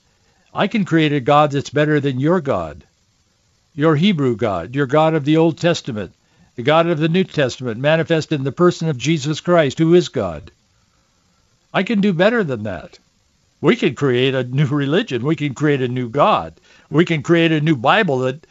I 0.54 0.68
can 0.68 0.84
create 0.84 1.14
a 1.14 1.22
God 1.22 1.52
that's 1.52 1.70
better 1.70 2.02
than 2.02 2.20
your 2.20 2.42
God, 2.42 2.84
your 3.74 3.96
Hebrew 3.96 4.36
God, 4.36 4.75
your 4.75 4.86
God 4.86 5.14
of 5.14 5.24
the 5.24 5.38
Old 5.38 5.58
Testament, 5.58 6.14
the 6.56 6.64
God 6.64 6.88
of 6.88 7.00
the 7.00 7.08
New 7.08 7.24
Testament, 7.24 7.80
manifested 7.80 8.38
in 8.38 8.44
the 8.44 8.52
person 8.52 8.90
of 8.90 8.98
Jesus 8.98 9.40
Christ, 9.40 9.80
who 9.80 9.94
is 9.94 10.10
God. 10.10 10.52
I 11.74 11.84
can 11.84 12.02
do 12.02 12.12
better 12.12 12.44
than 12.44 12.64
that. 12.64 13.00
We 13.62 13.78
can 13.78 13.96
create 13.96 14.36
a 14.36 14.44
new 14.44 14.68
religion. 14.68 15.24
We 15.24 15.38
can 15.38 15.54
create 15.54 15.82
a 15.82 15.88
new 15.88 16.10
God. 16.10 16.56
We 16.90 17.06
can 17.06 17.24
create 17.24 17.54
a 17.54 17.62
new 17.62 17.78
Bible 17.78 18.20
that 18.20 18.46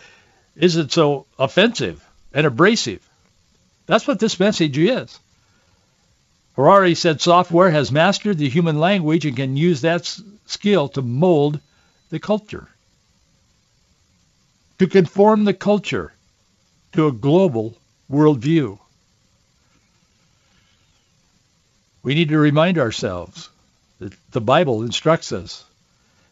isn't 0.56 0.90
so 0.90 1.26
offensive 1.38 2.02
and 2.32 2.46
abrasive. 2.46 3.06
That's 3.84 4.06
what 4.08 4.18
this 4.18 4.40
message 4.40 4.78
is. 4.78 5.18
Harari 6.56 6.94
said 6.94 7.20
software 7.20 7.70
has 7.70 7.90
mastered 7.90 8.38
the 8.38 8.48
human 8.48 8.78
language 8.78 9.26
and 9.26 9.36
can 9.36 9.56
use 9.56 9.80
that 9.80 10.18
skill 10.46 10.88
to 10.88 11.02
mold 11.02 11.58
the 12.10 12.20
culture, 12.20 12.68
to 14.78 14.86
conform 14.86 15.44
the 15.44 15.54
culture 15.54 16.12
to 16.92 17.08
a 17.08 17.12
global 17.12 17.76
worldview. 18.10 18.78
We 22.04 22.14
need 22.14 22.28
to 22.28 22.38
remind 22.38 22.78
ourselves 22.78 23.48
that 23.98 24.12
the 24.30 24.40
Bible 24.40 24.82
instructs 24.82 25.32
us, 25.32 25.64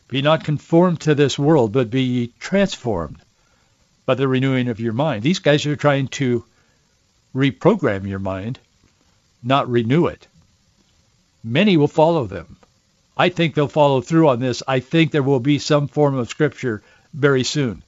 be 0.07 0.23
not 0.23 0.45
conformed 0.45 1.01
to 1.01 1.15
this 1.15 1.39
world, 1.39 1.73
but 1.73 1.91
be 1.91 2.33
transformed 2.39 3.19
by 4.05 4.15
the 4.15 4.29
renewing 4.29 4.69
of 4.69 4.79
your 4.79 4.93
mind. 4.93 5.23
These 5.23 5.41
guys 5.41 5.67
are 5.67 5.75
trying 5.75 6.09
to 6.09 6.45
reprogram 7.35 8.07
your 8.07 8.19
mind, 8.19 8.59
not 9.43 9.71
renew 9.71 10.07
it. 10.07 10.27
Many 11.45 11.77
will 11.77 11.89
follow 11.89 12.27
them. 12.27 12.57
I 13.17 13.29
think 13.29 13.55
they'll 13.55 13.69
follow 13.69 14.01
through 14.01 14.29
on 14.29 14.41
this. 14.41 14.63
I 14.67 14.81
think 14.81 15.11
there 15.11 15.23
will 15.23 15.41
be 15.41 15.59
some 15.59 15.89
form 15.89 16.17
of 16.17 16.29
scripture 16.29 16.83
very 17.13 17.45
soon 17.45 17.83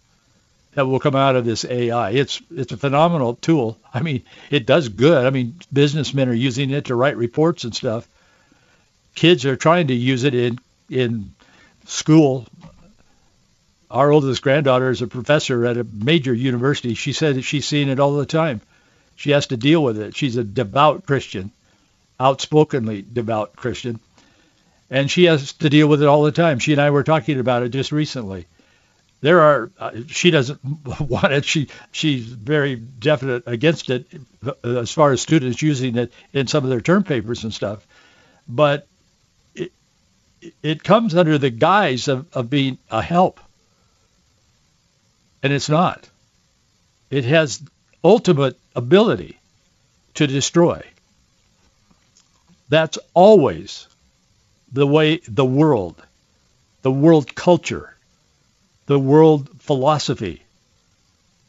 that 0.75 0.87
will 0.87 1.00
come 1.00 1.14
out 1.14 1.37
of 1.37 1.44
this 1.44 1.64
AI. 1.64 2.11
It's 2.11 2.42
it's 2.54 2.73
a 2.73 2.76
phenomenal 2.76 3.37
tool. 3.37 3.78
I 3.92 4.02
mean, 4.02 4.23
it 4.50 4.66
does 4.66 4.88
good. 4.88 5.25
I 5.25 5.30
mean, 5.30 5.54
businessmen 5.73 6.28
are 6.28 6.34
using 6.34 6.70
it 6.70 6.87
to 6.87 6.94
write 6.94 7.16
reports 7.16 7.64
and 7.64 7.75
stuff. 7.75 8.06
Kids 9.14 9.44
are 9.46 9.56
trying 9.56 9.87
to 9.88 9.94
use 9.94 10.25
it 10.25 10.34
in 10.34 10.58
in 10.90 11.32
school. 11.87 12.46
Our 13.90 14.11
oldest 14.11 14.42
granddaughter 14.42 14.90
is 14.90 15.02
a 15.02 15.06
professor 15.06 15.64
at 15.66 15.76
a 15.76 15.84
major 15.84 16.34
university. 16.34 16.94
She 16.94 17.12
said 17.12 17.37
that 17.37 17.42
she's 17.42 17.66
seeing 17.66 17.88
it 17.88 18.00
all 18.00 18.16
the 18.16 18.26
time. 18.26 18.61
She 19.16 19.30
has 19.30 19.47
to 19.49 19.56
deal 19.56 19.83
with 19.83 19.99
it. 19.99 20.16
She's 20.16 20.37
a 20.37 20.44
devout 20.44 21.06
Christian, 21.06 21.52
outspokenly 22.18 23.02
devout 23.02 23.56
Christian, 23.56 24.00
and 24.90 25.11
she 25.11 25.25
has 25.25 25.52
to 25.54 25.71
deal 25.71 25.88
with 25.88 26.02
it 26.02 26.09
all 26.09 26.23
the 26.23 26.33
time. 26.33 26.59
She 26.59 26.73
and 26.73 26.80
I 26.80 26.90
were 26.90 27.04
talking 27.04 27.40
about 27.40 27.62
it 27.62 27.71
just 27.71 27.92
recently. 27.92 28.47
There 29.21 29.40
are 29.40 29.71
uh, 29.78 29.92
she 30.09 30.30
doesn't 30.30 30.61
want 31.00 31.33
it. 31.33 31.44
She 31.44 31.68
she's 31.92 32.26
very 32.26 32.76
definite 32.76 33.44
against 33.47 33.88
it 33.88 34.06
uh, 34.47 34.52
as 34.62 34.92
far 34.92 35.12
as 35.12 35.23
students 35.23 35.62
using 35.62 35.97
it 35.97 36.12
in 36.33 36.47
some 36.47 36.64
of 36.64 36.71
their 36.71 36.83
term 36.83 37.04
papers 37.04 37.44
and 37.44 37.54
stuff. 37.54 37.87
But 38.47 38.87
it 39.54 39.73
it 40.62 40.85
comes 40.85 41.14
under 41.14 41.38
the 41.38 41.50
guise 41.50 42.09
of, 42.09 42.26
of 42.35 42.50
being 42.50 42.76
a 42.90 43.00
help. 43.00 43.40
And 45.42 45.52
it's 45.52 45.71
not. 45.71 46.09
It 47.11 47.25
has 47.25 47.62
ultimate 48.04 48.56
ability 48.76 49.38
to 50.14 50.26
destroy 50.26 50.82
that's 52.68 52.99
always 53.14 53.88
the 54.73 54.87
way 54.87 55.20
the 55.26 55.44
world 55.44 56.00
the 56.82 56.90
world 56.92 57.34
culture 57.34 57.94
the 58.87 58.99
world 58.99 59.49
philosophy, 59.61 60.42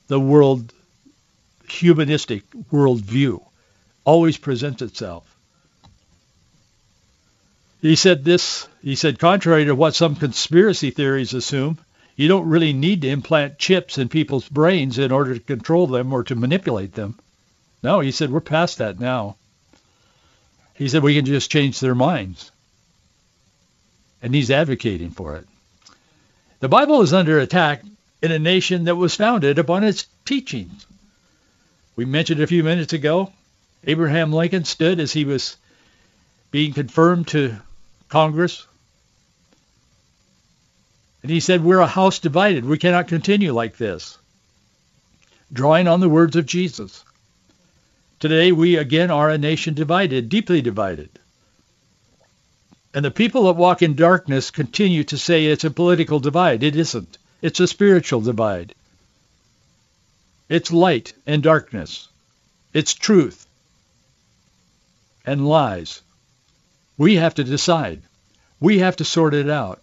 the 0.07 0.19
world 0.19 0.74
humanistic 1.67 2.50
worldview 2.71 3.43
always 4.05 4.38
presents 4.38 4.81
itself. 4.81 5.24
He 7.81 7.95
said 7.95 8.24
this, 8.24 8.67
he 8.81 8.95
said, 8.95 9.19
contrary 9.19 9.65
to 9.65 9.75
what 9.75 9.95
some 9.95 10.15
conspiracy 10.15 10.91
theories 10.91 11.33
assume, 11.33 11.77
you 12.15 12.27
don't 12.27 12.50
really 12.50 12.74
need 12.74 13.01
to 13.01 13.10
implant 13.10 13.57
chips 13.57 13.98
in 13.98 14.10
people's 14.10 14.48
brains 14.48 14.98
in 14.98 15.12
order 15.12 15.34
to 15.34 15.39
control 15.39 15.88
them 15.88 16.13
or 16.13 16.24
to 16.24 16.36
manipulate 16.36 16.93
them. 16.93 17.19
No, 17.84 18.00
he 18.00 18.12
said, 18.12 18.31
we're 18.31 18.41
past 18.41 18.77
that 18.77 19.00
now. 19.00 19.36
He 20.74 20.88
said, 20.88 21.03
we 21.03 21.15
can 21.15 21.25
just 21.25 21.51
change 21.51 21.79
their 21.79 21.95
minds. 21.95 22.51
And 24.22 24.34
he's 24.34 24.51
advocating 24.51 25.12
for 25.12 25.36
it. 25.36 25.47
The 26.60 26.69
Bible 26.69 27.01
is 27.01 27.13
under 27.13 27.39
attack 27.39 27.84
in 28.21 28.32
a 28.32 28.39
nation 28.39 28.86
that 28.86 28.95
was 28.95 29.15
founded 29.15 29.60
upon 29.60 29.84
its 29.84 30.08
teachings. 30.25 30.86
We 31.95 32.06
mentioned 32.06 32.41
a 32.41 32.47
few 32.47 32.63
minutes 32.63 32.93
ago, 32.93 33.32
Abraham 33.84 34.34
Lincoln 34.34 34.65
stood 34.65 34.99
as 34.99 35.13
he 35.13 35.25
was 35.25 35.58
being 36.49 36.73
confirmed 36.73 37.28
to 37.30 37.58
Congress. 38.10 38.65
And 41.25 41.31
he 41.31 41.39
said, 41.39 41.63
we're 41.63 41.79
a 41.79 41.88
house 41.88 42.19
divided. 42.19 42.65
We 42.65 42.77
cannot 42.77 43.07
continue 43.07 43.51
like 43.51 43.77
this. 43.77 44.19
Drawing 45.51 45.88
on 45.88 45.99
the 45.99 46.07
words 46.07 46.35
of 46.35 46.45
Jesus. 46.45 47.03
Today 48.19 48.51
we 48.51 48.75
again 48.75 49.09
are 49.09 49.31
a 49.31 49.38
nation 49.39 49.73
divided, 49.73 50.29
deeply 50.29 50.61
divided. 50.61 51.09
And 52.93 53.03
the 53.03 53.09
people 53.09 53.45
that 53.45 53.53
walk 53.53 53.81
in 53.81 53.95
darkness 53.95 54.51
continue 54.51 55.03
to 55.05 55.17
say 55.17 55.45
it's 55.45 55.63
a 55.63 55.71
political 55.71 56.19
divide. 56.19 56.61
It 56.61 56.75
isn't. 56.75 57.17
It's 57.41 57.59
a 57.59 57.65
spiritual 57.65 58.21
divide. 58.21 58.75
It's 60.47 60.71
light 60.71 61.15
and 61.25 61.41
darkness. 61.41 62.07
It's 62.71 62.93
truth 62.93 63.47
and 65.25 65.47
lies. 65.47 66.03
We 66.99 67.15
have 67.15 67.33
to 67.33 67.43
decide. 67.43 68.03
We 68.59 68.77
have 68.77 68.97
to 68.97 69.05
sort 69.05 69.33
it 69.33 69.49
out. 69.49 69.81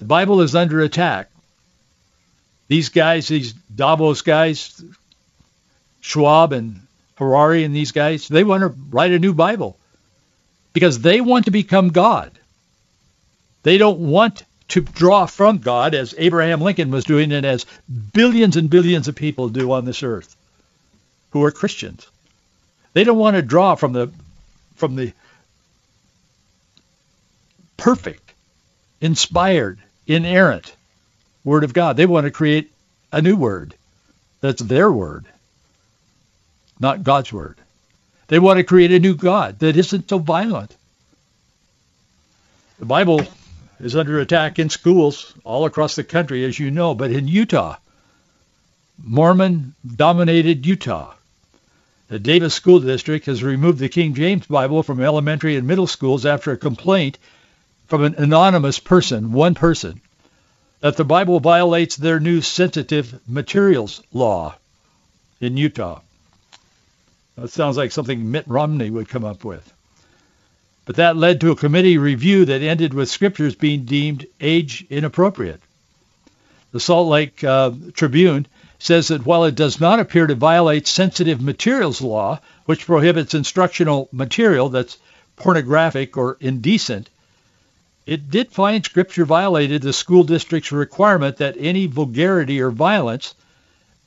The 0.00 0.06
Bible 0.06 0.40
is 0.40 0.54
under 0.54 0.80
attack. 0.80 1.30
These 2.68 2.88
guys, 2.88 3.28
these 3.28 3.52
Davos 3.52 4.22
guys, 4.22 4.82
Schwab 6.00 6.52
and 6.52 6.80
Harari 7.16 7.64
and 7.64 7.76
these 7.76 7.92
guys, 7.92 8.26
they 8.26 8.42
want 8.42 8.62
to 8.62 8.74
write 8.90 9.12
a 9.12 9.18
new 9.18 9.34
Bible 9.34 9.76
because 10.72 11.00
they 11.00 11.20
want 11.20 11.44
to 11.44 11.50
become 11.50 11.90
God. 11.90 12.32
They 13.62 13.76
don't 13.76 14.00
want 14.00 14.42
to 14.68 14.80
draw 14.80 15.26
from 15.26 15.58
God 15.58 15.94
as 15.94 16.14
Abraham 16.16 16.62
Lincoln 16.62 16.90
was 16.90 17.04
doing 17.04 17.32
and 17.32 17.44
as 17.44 17.66
billions 18.12 18.56
and 18.56 18.70
billions 18.70 19.06
of 19.06 19.16
people 19.16 19.50
do 19.50 19.70
on 19.72 19.84
this 19.84 20.02
earth 20.02 20.34
who 21.30 21.44
are 21.44 21.50
Christians. 21.50 22.06
They 22.94 23.04
don't 23.04 23.18
want 23.18 23.36
to 23.36 23.42
draw 23.42 23.74
from 23.74 23.92
the 23.92 24.10
from 24.76 24.96
the 24.96 25.12
perfect, 27.76 28.32
inspired, 29.00 29.78
inerrant 30.14 30.74
word 31.44 31.64
of 31.64 31.72
God. 31.72 31.96
They 31.96 32.06
want 32.06 32.24
to 32.24 32.30
create 32.30 32.72
a 33.12 33.22
new 33.22 33.36
word 33.36 33.74
that's 34.40 34.62
their 34.62 34.90
word, 34.90 35.26
not 36.78 37.02
God's 37.02 37.32
word. 37.32 37.56
They 38.28 38.38
want 38.38 38.58
to 38.58 38.64
create 38.64 38.92
a 38.92 38.98
new 38.98 39.14
God 39.14 39.58
that 39.60 39.76
isn't 39.76 40.08
so 40.08 40.18
violent. 40.18 40.76
The 42.78 42.86
Bible 42.86 43.22
is 43.80 43.96
under 43.96 44.20
attack 44.20 44.58
in 44.58 44.70
schools 44.70 45.34
all 45.44 45.66
across 45.66 45.96
the 45.96 46.04
country, 46.04 46.44
as 46.44 46.58
you 46.58 46.70
know, 46.70 46.94
but 46.94 47.10
in 47.10 47.28
Utah, 47.28 47.76
Mormon-dominated 49.02 50.66
Utah, 50.66 51.14
the 52.08 52.18
Davis 52.18 52.54
School 52.54 52.80
District 52.80 53.26
has 53.26 53.42
removed 53.42 53.78
the 53.78 53.88
King 53.88 54.14
James 54.14 54.46
Bible 54.46 54.82
from 54.82 55.00
elementary 55.00 55.56
and 55.56 55.66
middle 55.66 55.86
schools 55.86 56.26
after 56.26 56.52
a 56.52 56.56
complaint 56.56 57.18
from 57.90 58.04
an 58.04 58.14
anonymous 58.18 58.78
person, 58.78 59.32
one 59.32 59.56
person, 59.56 60.00
that 60.78 60.96
the 60.96 61.04
Bible 61.04 61.40
violates 61.40 61.96
their 61.96 62.20
new 62.20 62.40
sensitive 62.40 63.20
materials 63.28 64.00
law 64.12 64.54
in 65.40 65.56
Utah. 65.56 66.00
That 67.36 67.50
sounds 67.50 67.76
like 67.76 67.90
something 67.90 68.30
Mitt 68.30 68.46
Romney 68.46 68.90
would 68.90 69.08
come 69.08 69.24
up 69.24 69.44
with. 69.44 69.72
But 70.84 70.96
that 70.96 71.16
led 71.16 71.40
to 71.40 71.50
a 71.50 71.56
committee 71.56 71.98
review 71.98 72.44
that 72.44 72.62
ended 72.62 72.94
with 72.94 73.10
scriptures 73.10 73.56
being 73.56 73.86
deemed 73.86 74.24
age 74.40 74.86
inappropriate. 74.88 75.60
The 76.70 76.80
Salt 76.80 77.08
Lake 77.08 77.42
uh, 77.42 77.72
Tribune 77.92 78.46
says 78.78 79.08
that 79.08 79.26
while 79.26 79.44
it 79.44 79.56
does 79.56 79.80
not 79.80 79.98
appear 79.98 80.28
to 80.28 80.36
violate 80.36 80.86
sensitive 80.86 81.40
materials 81.40 82.00
law, 82.00 82.40
which 82.66 82.86
prohibits 82.86 83.34
instructional 83.34 84.08
material 84.12 84.68
that's 84.68 84.96
pornographic 85.34 86.16
or 86.16 86.36
indecent, 86.40 87.09
it 88.06 88.30
did 88.30 88.50
find 88.50 88.84
Scripture 88.84 89.24
violated 89.24 89.82
the 89.82 89.92
school 89.92 90.24
district's 90.24 90.72
requirement 90.72 91.36
that 91.36 91.56
any 91.58 91.86
vulgarity 91.86 92.60
or 92.60 92.70
violence 92.70 93.34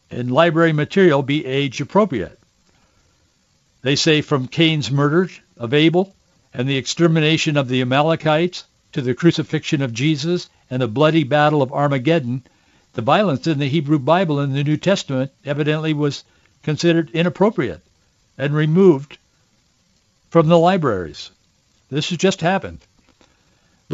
in 0.10 0.30
library 0.30 0.74
material 0.74 1.22
be 1.22 1.46
age 1.46 1.80
appropriate. 1.82 2.40
They 3.82 3.96
say 3.96 4.22
from 4.22 4.48
Cain's 4.48 4.92
murder 4.92 5.30
of 5.58 5.74
Abel 5.74 6.16
and 6.54 6.68
the 6.68 6.78
extermination 6.78 7.58
of 7.58 7.68
the 7.68 7.82
Amalekites 7.82 8.64
to 8.94 9.02
the 9.02 9.14
crucifixion 9.14 9.82
of 9.82 9.94
Jesus 9.94 10.50
and 10.70 10.82
the 10.82 10.88
bloody 10.88 11.24
battle 11.24 11.62
of 11.62 11.74
Armageddon, 11.74 12.44
the 12.94 13.02
violence 13.02 13.48
in 13.48 13.60
the 13.60 13.68
Hebrew 13.68 14.00
Bible 14.00 14.40
in 14.40 14.54
the 14.54 14.64
New 14.64 14.78
Testament 14.78 15.32
evidently 15.46 15.94
was 15.94 16.24
considered 16.62 17.10
inappropriate 17.12 17.82
and 18.38 18.54
removed 18.54 19.18
from 20.30 20.48
the 20.48 20.58
libraries. 20.58 21.30
This 21.90 22.10
has 22.10 22.18
just 22.18 22.42
happened. 22.42 22.80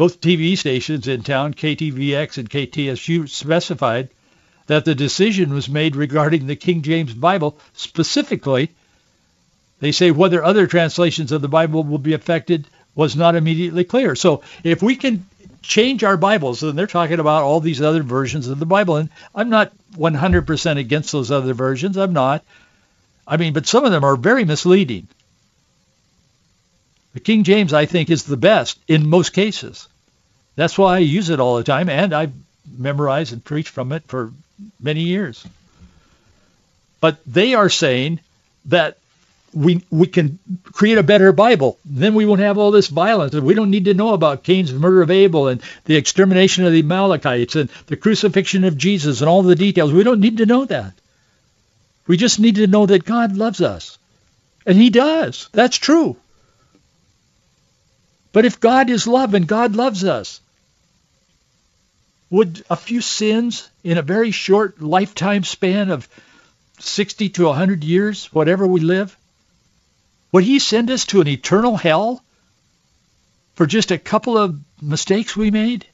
Both 0.00 0.22
TV 0.22 0.56
stations 0.56 1.06
in 1.08 1.22
town, 1.24 1.52
KTVX 1.52 2.38
and 2.38 2.48
KTSU, 2.48 3.28
specified 3.28 4.08
that 4.66 4.86
the 4.86 4.94
decision 4.94 5.52
was 5.52 5.68
made 5.68 5.94
regarding 5.94 6.46
the 6.46 6.56
King 6.56 6.80
James 6.80 7.12
Bible 7.12 7.58
specifically 7.74 8.70
They 9.80 9.92
say 9.92 10.10
whether 10.10 10.42
other 10.42 10.66
translations 10.66 11.32
of 11.32 11.42
the 11.42 11.48
Bible 11.48 11.84
will 11.84 11.98
be 11.98 12.14
affected 12.14 12.66
was 12.94 13.14
not 13.14 13.36
immediately 13.36 13.84
clear. 13.84 14.16
So 14.16 14.40
if 14.64 14.82
we 14.82 14.96
can 14.96 15.26
change 15.60 16.02
our 16.02 16.16
Bibles, 16.16 16.62
and 16.62 16.78
they're 16.78 16.86
talking 16.86 17.20
about 17.20 17.42
all 17.42 17.60
these 17.60 17.82
other 17.82 18.02
versions 18.02 18.48
of 18.48 18.58
the 18.58 18.64
Bible, 18.64 18.96
and 18.96 19.10
I'm 19.34 19.50
not 19.50 19.70
100% 19.98 20.78
against 20.78 21.12
those 21.12 21.30
other 21.30 21.52
versions. 21.52 21.98
I'm 21.98 22.14
not. 22.14 22.42
I 23.28 23.36
mean, 23.36 23.52
but 23.52 23.66
some 23.66 23.84
of 23.84 23.92
them 23.92 24.04
are 24.04 24.16
very 24.16 24.46
misleading. 24.46 25.08
The 27.12 27.20
King 27.20 27.44
James, 27.44 27.74
I 27.74 27.84
think, 27.84 28.08
is 28.08 28.24
the 28.24 28.38
best 28.38 28.78
in 28.88 29.10
most 29.10 29.34
cases. 29.34 29.88
That's 30.60 30.76
why 30.76 30.96
I 30.96 30.98
use 30.98 31.30
it 31.30 31.40
all 31.40 31.56
the 31.56 31.64
time, 31.64 31.88
and 31.88 32.12
I've 32.12 32.34
memorized 32.76 33.32
and 33.32 33.42
preached 33.42 33.70
from 33.70 33.92
it 33.92 34.02
for 34.06 34.30
many 34.78 35.00
years. 35.00 35.42
But 37.00 37.16
they 37.24 37.54
are 37.54 37.70
saying 37.70 38.20
that 38.66 38.98
we 39.54 39.82
we 39.90 40.06
can 40.06 40.38
create 40.64 40.98
a 40.98 41.02
better 41.02 41.32
Bible. 41.32 41.78
Then 41.86 42.12
we 42.12 42.26
won't 42.26 42.42
have 42.42 42.58
all 42.58 42.72
this 42.72 42.88
violence. 42.88 43.34
We 43.34 43.54
don't 43.54 43.70
need 43.70 43.86
to 43.86 43.94
know 43.94 44.12
about 44.12 44.42
Cain's 44.42 44.70
murder 44.70 45.00
of 45.00 45.10
Abel 45.10 45.48
and 45.48 45.62
the 45.86 45.96
extermination 45.96 46.66
of 46.66 46.72
the 46.72 46.80
Amalekites 46.80 47.56
and 47.56 47.70
the 47.86 47.96
crucifixion 47.96 48.64
of 48.64 48.76
Jesus 48.76 49.22
and 49.22 49.30
all 49.30 49.42
the 49.42 49.56
details. 49.56 49.94
We 49.94 50.04
don't 50.04 50.20
need 50.20 50.36
to 50.36 50.46
know 50.46 50.66
that. 50.66 50.92
We 52.06 52.18
just 52.18 52.38
need 52.38 52.56
to 52.56 52.66
know 52.66 52.84
that 52.84 53.06
God 53.06 53.34
loves 53.34 53.62
us. 53.62 53.96
And 54.66 54.76
he 54.76 54.90
does. 54.90 55.48
That's 55.52 55.78
true. 55.78 56.16
But 58.34 58.44
if 58.44 58.60
God 58.60 58.90
is 58.90 59.06
love 59.06 59.32
and 59.32 59.46
God 59.46 59.74
loves 59.74 60.04
us, 60.04 60.42
would 62.30 62.64
a 62.70 62.76
few 62.76 63.00
sins 63.00 63.68
in 63.82 63.98
a 63.98 64.02
very 64.02 64.30
short 64.30 64.80
lifetime 64.80 65.44
span 65.44 65.90
of 65.90 66.08
60 66.78 67.28
to 67.30 67.44
100 67.46 67.84
years, 67.84 68.26
whatever 68.32 68.66
we 68.66 68.80
live, 68.80 69.16
would 70.32 70.44
he 70.44 70.60
send 70.60 70.90
us 70.90 71.04
to 71.06 71.20
an 71.20 71.28
eternal 71.28 71.76
hell 71.76 72.22
for 73.54 73.66
just 73.66 73.90
a 73.90 73.98
couple 73.98 74.38
of 74.38 74.58
mistakes 74.80 75.36
we 75.36 75.50
made? 75.50 75.86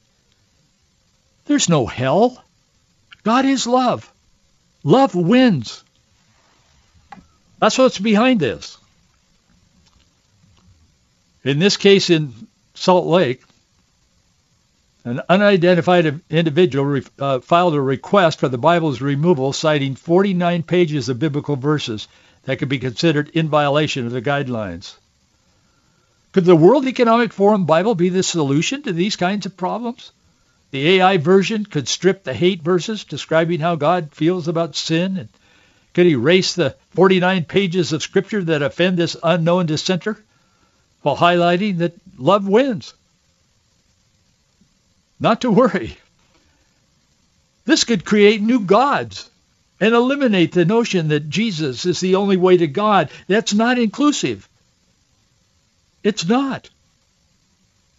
There's 1.45 1.69
no 1.69 1.87
hell. 1.87 2.43
God 3.23 3.45
is 3.45 3.65
love. 3.65 4.09
Love 4.83 5.15
wins. 5.15 5.83
That's 7.59 7.77
what's 7.77 7.97
behind 7.97 8.39
this. 8.39 8.77
In 11.43 11.59
this 11.59 11.77
case 11.77 12.09
in 12.09 12.33
Salt 12.75 13.07
Lake, 13.07 13.41
an 15.07 15.21
unidentified 15.29 16.19
individual 16.29 16.99
uh, 17.17 17.39
filed 17.39 17.73
a 17.73 17.81
request 17.81 18.41
for 18.41 18.49
the 18.49 18.57
Bible's 18.57 18.99
removal, 18.99 19.53
citing 19.53 19.95
49 19.95 20.63
pages 20.63 21.07
of 21.07 21.17
biblical 21.17 21.55
verses 21.55 22.09
that 22.43 22.57
could 22.59 22.67
be 22.67 22.79
considered 22.79 23.29
in 23.29 23.47
violation 23.47 24.05
of 24.05 24.11
the 24.11 24.21
guidelines. 24.21 24.95
Could 26.33 26.43
the 26.43 26.57
World 26.57 26.85
Economic 26.85 27.31
Forum 27.31 27.65
Bible 27.65 27.95
be 27.95 28.09
the 28.09 28.21
solution 28.21 28.83
to 28.83 28.91
these 28.91 29.15
kinds 29.15 29.45
of 29.45 29.55
problems? 29.55 30.11
The 30.71 30.99
AI 30.99 31.15
version 31.15 31.65
could 31.65 31.87
strip 31.87 32.25
the 32.25 32.33
hate 32.33 32.61
verses 32.61 33.05
describing 33.05 33.61
how 33.61 33.75
God 33.75 34.09
feels 34.11 34.49
about 34.49 34.75
sin 34.75 35.15
and 35.15 35.29
could 35.93 36.07
erase 36.07 36.53
the 36.53 36.75
49 36.89 37.45
pages 37.45 37.93
of 37.93 38.03
scripture 38.03 38.43
that 38.43 38.61
offend 38.61 38.97
this 38.97 39.15
unknown 39.23 39.67
dissenter 39.67 40.21
while 41.01 41.15
highlighting 41.15 41.77
that 41.77 41.93
love 42.17 42.45
wins. 42.45 42.93
Not 45.19 45.41
to 45.41 45.51
worry. 45.51 45.97
This 47.65 47.83
could 47.83 48.05
create 48.05 48.41
new 48.41 48.61
gods 48.61 49.29
and 49.79 49.93
eliminate 49.93 50.51
the 50.51 50.65
notion 50.65 51.09
that 51.09 51.29
Jesus 51.29 51.85
is 51.85 51.99
the 51.99 52.15
only 52.15 52.37
way 52.37 52.57
to 52.57 52.67
God. 52.67 53.09
That's 53.27 53.53
not 53.53 53.77
inclusive. 53.77 54.47
It's 56.03 56.27
not. 56.27 56.69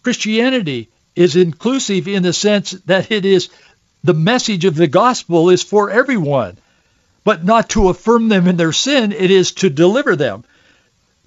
Christianity 0.01 0.89
is 1.15 1.35
inclusive 1.35 2.07
in 2.07 2.23
the 2.23 2.33
sense 2.33 2.71
that 2.71 3.11
it 3.11 3.25
is 3.25 3.49
the 4.03 4.13
message 4.13 4.65
of 4.65 4.75
the 4.75 4.87
gospel 4.87 5.49
is 5.49 5.61
for 5.61 5.91
everyone, 5.91 6.57
but 7.23 7.43
not 7.43 7.69
to 7.71 7.89
affirm 7.89 8.29
them 8.29 8.47
in 8.47 8.55
their 8.55 8.71
sin. 8.71 9.11
It 9.11 9.29
is 9.29 9.51
to 9.53 9.69
deliver 9.69 10.15
them, 10.15 10.45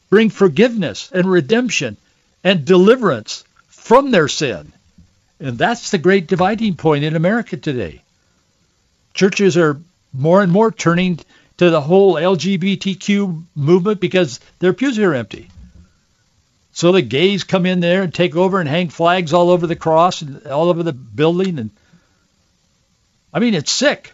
bring 0.09 0.31
forgiveness 0.31 1.11
and 1.12 1.31
redemption 1.31 1.98
and 2.42 2.64
deliverance 2.64 3.44
from 3.68 4.11
their 4.11 4.28
sin. 4.28 4.72
And 5.42 5.59
that's 5.59 5.90
the 5.90 5.98
great 5.98 6.28
dividing 6.28 6.76
point 6.76 7.02
in 7.02 7.16
America 7.16 7.57
today. 7.57 8.02
Churches 9.12 9.57
are 9.57 9.81
more 10.12 10.40
and 10.40 10.52
more 10.52 10.70
turning 10.70 11.18
to 11.57 11.68
the 11.68 11.81
whole 11.81 12.14
LGBTQ 12.14 13.42
movement 13.57 14.00
because 14.00 14.38
their 14.61 14.72
pews 14.72 15.00
are 15.00 15.12
empty. 15.12 15.50
So 16.74 16.92
the 16.92 17.02
gays 17.02 17.42
come 17.42 17.66
in 17.66 17.81
there 17.81 18.05
and 18.05 18.14
take 18.14 18.37
over 18.37 18.61
and 18.61 18.68
hang 18.68 18.88
flags 18.88 19.33
all 19.33 19.50
over 19.50 19.66
the 19.66 19.74
cross 19.74 20.22
and 20.22 20.46
all 20.46 20.68
over 20.68 20.85
the 20.85 20.92
building. 20.92 21.59
And 21.59 21.70
I 23.35 23.40
mean, 23.40 23.55
it's 23.55 23.72
sick. 23.72 24.12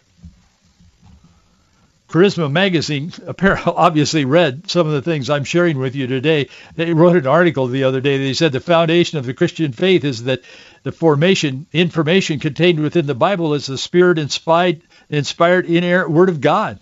Charisma 2.09 2.51
Magazine 2.51 3.13
obviously 3.67 4.25
read 4.25 4.67
some 4.67 4.87
of 4.87 4.93
the 4.93 5.01
things 5.03 5.29
I'm 5.29 5.43
sharing 5.43 5.77
with 5.77 5.95
you 5.95 6.07
today. 6.07 6.49
They 6.75 6.91
wrote 6.91 7.15
an 7.15 7.27
article 7.27 7.67
the 7.67 7.83
other 7.83 8.01
day. 8.01 8.17
They 8.17 8.33
said 8.33 8.51
the 8.51 8.59
foundation 8.59 9.19
of 9.19 9.27
the 9.27 9.35
Christian 9.35 9.73
faith 9.73 10.03
is 10.03 10.23
that 10.23 10.41
the 10.81 10.91
formation 10.91 11.67
information 11.71 12.39
contained 12.39 12.79
within 12.79 13.05
the 13.05 13.13
Bible 13.13 13.53
is 13.53 13.67
the 13.67 13.77
Spirit-inspired, 13.77 14.81
inspired, 15.11 15.67
inerrant 15.67 16.09
Word 16.09 16.29
of 16.29 16.41
God. 16.41 16.79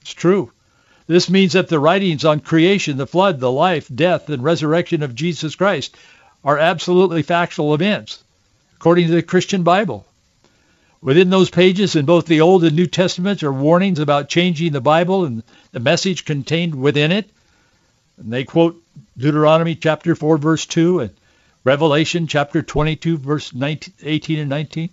It's 0.00 0.14
true. 0.14 0.50
This 1.06 1.28
means 1.28 1.52
that 1.52 1.68
the 1.68 1.78
writings 1.78 2.24
on 2.24 2.40
creation, 2.40 2.96
the 2.96 3.06
flood, 3.06 3.40
the 3.40 3.52
life, 3.52 3.90
death, 3.94 4.30
and 4.30 4.42
resurrection 4.42 5.02
of 5.02 5.14
Jesus 5.14 5.54
Christ 5.54 5.94
are 6.42 6.56
absolutely 6.56 7.22
factual 7.22 7.74
events, 7.74 8.24
according 8.76 9.08
to 9.08 9.14
the 9.14 9.22
Christian 9.22 9.64
Bible. 9.64 10.06
Within 11.02 11.30
those 11.30 11.48
pages 11.48 11.96
in 11.96 12.04
both 12.04 12.26
the 12.26 12.42
Old 12.42 12.62
and 12.62 12.76
New 12.76 12.86
Testaments 12.86 13.42
are 13.42 13.52
warnings 13.52 13.98
about 13.98 14.28
changing 14.28 14.72
the 14.72 14.82
Bible 14.82 15.24
and 15.24 15.42
the 15.72 15.80
message 15.80 16.26
contained 16.26 16.74
within 16.74 17.10
it. 17.10 17.30
And 18.18 18.30
they 18.30 18.44
quote 18.44 18.82
Deuteronomy 19.16 19.76
chapter 19.76 20.14
4 20.14 20.36
verse 20.36 20.66
2 20.66 21.00
and 21.00 21.10
Revelation 21.64 22.26
chapter 22.26 22.60
22 22.60 23.16
verse 23.16 23.54
19, 23.54 23.94
18 24.02 24.38
and 24.40 24.50
19. 24.50 24.90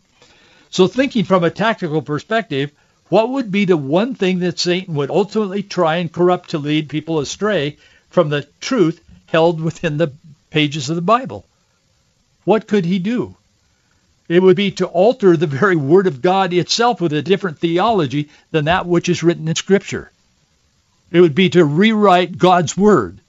So 0.69 0.87
thinking 0.87 1.25
from 1.25 1.43
a 1.43 1.49
tactical 1.49 2.01
perspective, 2.01 2.71
what 3.09 3.29
would 3.29 3.51
be 3.51 3.65
the 3.65 3.75
one 3.75 4.15
thing 4.15 4.39
that 4.39 4.59
Satan 4.59 4.95
would 4.95 5.09
ultimately 5.09 5.61
try 5.61 5.97
and 5.97 6.11
corrupt 6.11 6.51
to 6.51 6.57
lead 6.57 6.87
people 6.87 7.19
astray 7.19 7.75
from 8.09 8.29
the 8.29 8.47
truth 8.61 9.01
held 9.25 9.59
within 9.59 9.97
the 9.97 10.13
pages 10.51 10.89
of 10.89 10.95
the 10.95 11.01
Bible? 11.01 11.45
What 12.45 12.65
could 12.65 12.85
he 12.85 12.97
do? 12.97 13.35
It 14.27 14.41
would 14.41 14.57
be 14.57 14.71
to 14.71 14.85
alter 14.85 15.37
the 15.37 15.47
very 15.47 15.75
Word 15.75 16.07
of 16.07 16.21
God 16.21 16.51
itself 16.51 16.99
with 16.99 17.13
a 17.13 17.21
different 17.21 17.59
theology 17.59 18.29
than 18.51 18.65
that 18.65 18.85
which 18.85 19.07
is 19.07 19.23
written 19.23 19.47
in 19.47 19.55
Scripture. 19.55 20.11
It 21.11 21.21
would 21.21 21.35
be 21.35 21.49
to 21.51 21.63
rewrite 21.63 22.37
God's 22.37 22.75
Word 22.75 23.19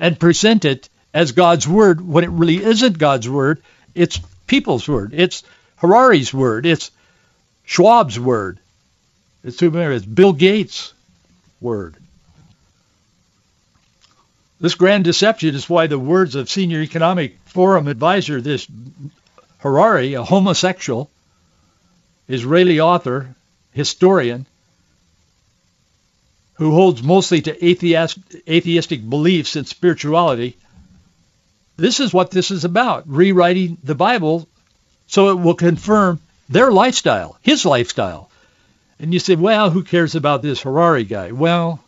and 0.00 0.18
present 0.18 0.64
it 0.64 0.88
as 1.14 1.32
God's 1.32 1.68
Word 1.68 2.00
when 2.00 2.24
it 2.24 2.30
really 2.30 2.62
isn't 2.62 2.98
God's 2.98 3.28
Word. 3.28 3.62
It's 3.94 4.20
people's 4.46 4.88
Word. 4.88 5.12
It's 5.14 5.44
Harari's 5.76 6.34
Word. 6.34 6.66
It's 6.66 6.90
Schwab's 7.64 8.18
Word. 8.18 8.58
It's, 9.44 9.62
it's 9.62 10.04
Bill 10.04 10.32
Gates' 10.32 10.92
Word. 11.60 11.94
This 14.60 14.74
grand 14.74 15.04
deception 15.04 15.54
is 15.54 15.70
why 15.70 15.86
the 15.86 16.00
words 16.00 16.34
of 16.34 16.50
Senior 16.50 16.82
Economic 16.82 17.38
Forum 17.44 17.86
advisor, 17.86 18.40
this 18.40 18.66
Harari, 19.58 20.14
a 20.14 20.22
homosexual, 20.22 21.10
Israeli 22.28 22.80
author, 22.80 23.34
historian, 23.72 24.46
who 26.54 26.72
holds 26.72 27.02
mostly 27.02 27.40
to 27.42 27.64
atheist, 27.64 28.18
atheistic 28.48 29.08
beliefs 29.08 29.56
and 29.56 29.66
spirituality, 29.66 30.56
this 31.76 32.00
is 32.00 32.12
what 32.12 32.30
this 32.30 32.50
is 32.50 32.64
about, 32.64 33.04
rewriting 33.06 33.78
the 33.84 33.94
Bible 33.94 34.48
so 35.06 35.30
it 35.30 35.34
will 35.36 35.54
confirm 35.54 36.20
their 36.48 36.70
lifestyle, 36.70 37.38
his 37.42 37.64
lifestyle. 37.64 38.30
And 38.98 39.12
you 39.12 39.20
say, 39.20 39.36
well, 39.36 39.70
who 39.70 39.84
cares 39.84 40.14
about 40.14 40.42
this 40.42 40.62
Harari 40.62 41.04
guy? 41.04 41.32
Well, 41.32 41.82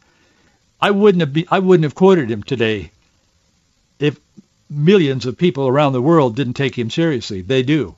I 0.80 0.92
wouldn't 0.92 1.20
have 1.20 1.32
be, 1.32 1.46
I 1.50 1.58
wouldn't 1.58 1.84
have 1.84 1.94
quoted 1.94 2.30
him 2.30 2.42
today 2.42 2.92
if 3.98 4.18
millions 4.70 5.26
of 5.26 5.36
people 5.36 5.66
around 5.66 5.92
the 5.92 6.00
world 6.00 6.36
didn't 6.36 6.54
take 6.54 6.78
him 6.78 6.88
seriously. 6.88 7.42
They 7.42 7.62
do. 7.62 7.96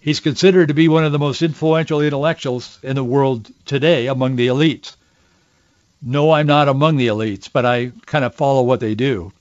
He's 0.00 0.20
considered 0.20 0.68
to 0.68 0.74
be 0.74 0.88
one 0.88 1.04
of 1.04 1.12
the 1.12 1.18
most 1.18 1.42
influential 1.42 2.00
intellectuals 2.00 2.78
in 2.82 2.96
the 2.96 3.04
world 3.04 3.50
today 3.66 4.06
among 4.06 4.36
the 4.36 4.46
elites. 4.46 4.96
No, 6.00 6.30
I'm 6.30 6.46
not 6.46 6.68
among 6.68 6.96
the 6.96 7.08
elites, 7.08 7.50
but 7.52 7.66
I 7.66 7.92
kind 8.06 8.24
of 8.24 8.34
follow 8.34 8.62
what 8.62 8.80
they 8.80 8.94
do. 8.94 9.32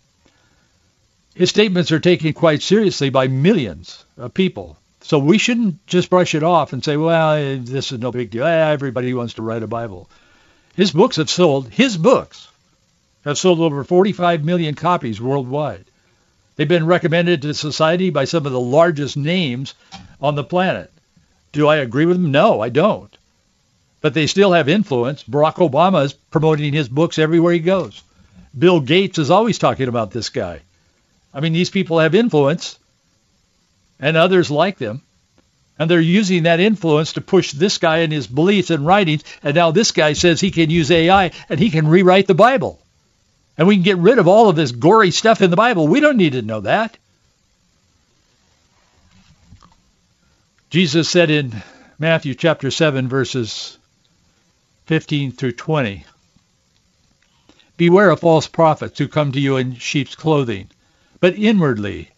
His 1.35 1.49
statements 1.51 1.91
are 1.91 1.99
taken 1.99 2.33
quite 2.33 2.63
seriously 2.63 3.09
by 3.11 3.27
millions 3.27 4.03
of 4.17 4.33
people. 4.33 4.77
So 5.01 5.19
we 5.19 5.37
shouldn't 5.37 5.85
just 5.87 6.09
brush 6.09 6.33
it 6.35 6.43
off 6.43 6.73
and 6.73 6.83
say, 6.83 6.97
well, 6.97 7.59
this 7.59 7.91
is 7.91 7.99
no 7.99 8.11
big 8.11 8.31
deal. 8.31 8.43
Eh, 8.43 8.71
everybody 8.71 9.13
wants 9.13 9.35
to 9.35 9.43
write 9.43 9.63
a 9.63 9.67
Bible. 9.67 10.09
His 10.75 10.91
books 10.91 11.15
have 11.15 11.29
sold, 11.29 11.69
his 11.69 11.95
books 11.95 12.47
have 13.23 13.37
sold 13.37 13.59
over 13.59 13.83
45 13.83 14.43
million 14.43 14.75
copies 14.75 15.21
worldwide. 15.21 15.85
They've 16.57 16.67
been 16.67 16.87
recommended 16.87 17.43
to 17.43 17.53
society 17.53 18.09
by 18.09 18.25
some 18.25 18.45
of 18.45 18.51
the 18.51 18.59
largest 18.59 19.15
names 19.15 19.75
on 20.19 20.33
the 20.35 20.43
planet. 20.43 20.91
Do 21.51 21.67
I 21.67 21.77
agree 21.77 22.05
with 22.05 22.21
them? 22.21 22.31
No, 22.31 22.59
I 22.61 22.69
don't. 22.69 23.15
But 24.01 24.15
they 24.15 24.27
still 24.27 24.53
have 24.53 24.67
influence. 24.67 25.23
Barack 25.23 25.55
Obama 25.55 26.03
is 26.03 26.13
promoting 26.13 26.73
his 26.73 26.89
books 26.89 27.19
everywhere 27.19 27.53
he 27.53 27.59
goes. 27.59 28.01
Bill 28.57 28.79
Gates 28.79 29.19
is 29.19 29.29
always 29.29 29.59
talking 29.59 29.87
about 29.87 30.11
this 30.11 30.29
guy. 30.29 30.61
I 31.31 31.41
mean, 31.41 31.53
these 31.53 31.69
people 31.69 31.99
have 31.99 32.15
influence 32.15 32.79
and 33.99 34.17
others 34.17 34.49
like 34.49 34.77
them. 34.77 35.03
And 35.79 35.91
they're 35.91 36.01
using 36.01 36.43
that 36.43 36.59
influence 36.59 37.13
to 37.13 37.21
push 37.21 37.51
this 37.51 37.77
guy 37.77 37.97
and 37.97 38.11
his 38.11 38.25
beliefs 38.25 38.71
and 38.71 38.83
writings. 38.83 39.23
And 39.43 39.53
now 39.53 39.69
this 39.69 39.91
guy 39.91 40.13
says 40.13 40.41
he 40.41 40.49
can 40.49 40.71
use 40.71 40.89
AI 40.89 41.31
and 41.49 41.59
he 41.59 41.69
can 41.69 41.87
rewrite 41.87 42.25
the 42.25 42.33
Bible. 42.33 42.81
And 43.57 43.67
we 43.67 43.75
can 43.75 43.83
get 43.83 43.97
rid 43.97 44.19
of 44.19 44.27
all 44.27 44.49
of 44.49 44.55
this 44.55 44.71
gory 44.71 45.11
stuff 45.11 45.41
in 45.41 45.49
the 45.49 45.55
Bible. 45.55 45.87
We 45.87 45.99
don't 45.99 46.17
need 46.17 46.33
to 46.33 46.41
know 46.41 46.61
that. 46.61 46.97
Jesus 50.69 51.09
said 51.09 51.31
in 51.31 51.63
Matthew 51.97 52.35
chapter 52.35 52.69
7, 52.69 53.07
verses 53.07 53.77
15 54.85 55.31
through 55.31 55.53
20, 55.53 56.05
Beware 57.77 58.09
of 58.09 58.19
false 58.19 58.47
prophets 58.47 58.99
who 58.99 59.07
come 59.07 59.31
to 59.31 59.39
you 59.39 59.57
in 59.57 59.75
sheep's 59.75 60.15
clothing, 60.15 60.69
but 61.19 61.35
inwardly 61.35 62.09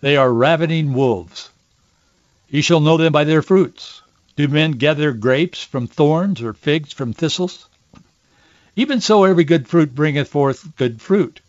they 0.00 0.16
are 0.16 0.32
ravening 0.32 0.94
wolves. 0.94 1.50
You 2.48 2.62
shall 2.62 2.80
know 2.80 2.96
them 2.96 3.12
by 3.12 3.24
their 3.24 3.42
fruits. 3.42 4.02
Do 4.36 4.48
men 4.48 4.72
gather 4.72 5.12
grapes 5.12 5.62
from 5.62 5.86
thorns 5.86 6.40
or 6.40 6.54
figs 6.54 6.92
from 6.92 7.12
thistles? 7.12 7.68
Even 8.74 9.00
so 9.00 9.24
every 9.24 9.44
good 9.44 9.68
fruit 9.68 9.94
bringeth 9.94 10.28
forth 10.28 10.76
good 10.76 11.00
fruit. 11.00 11.40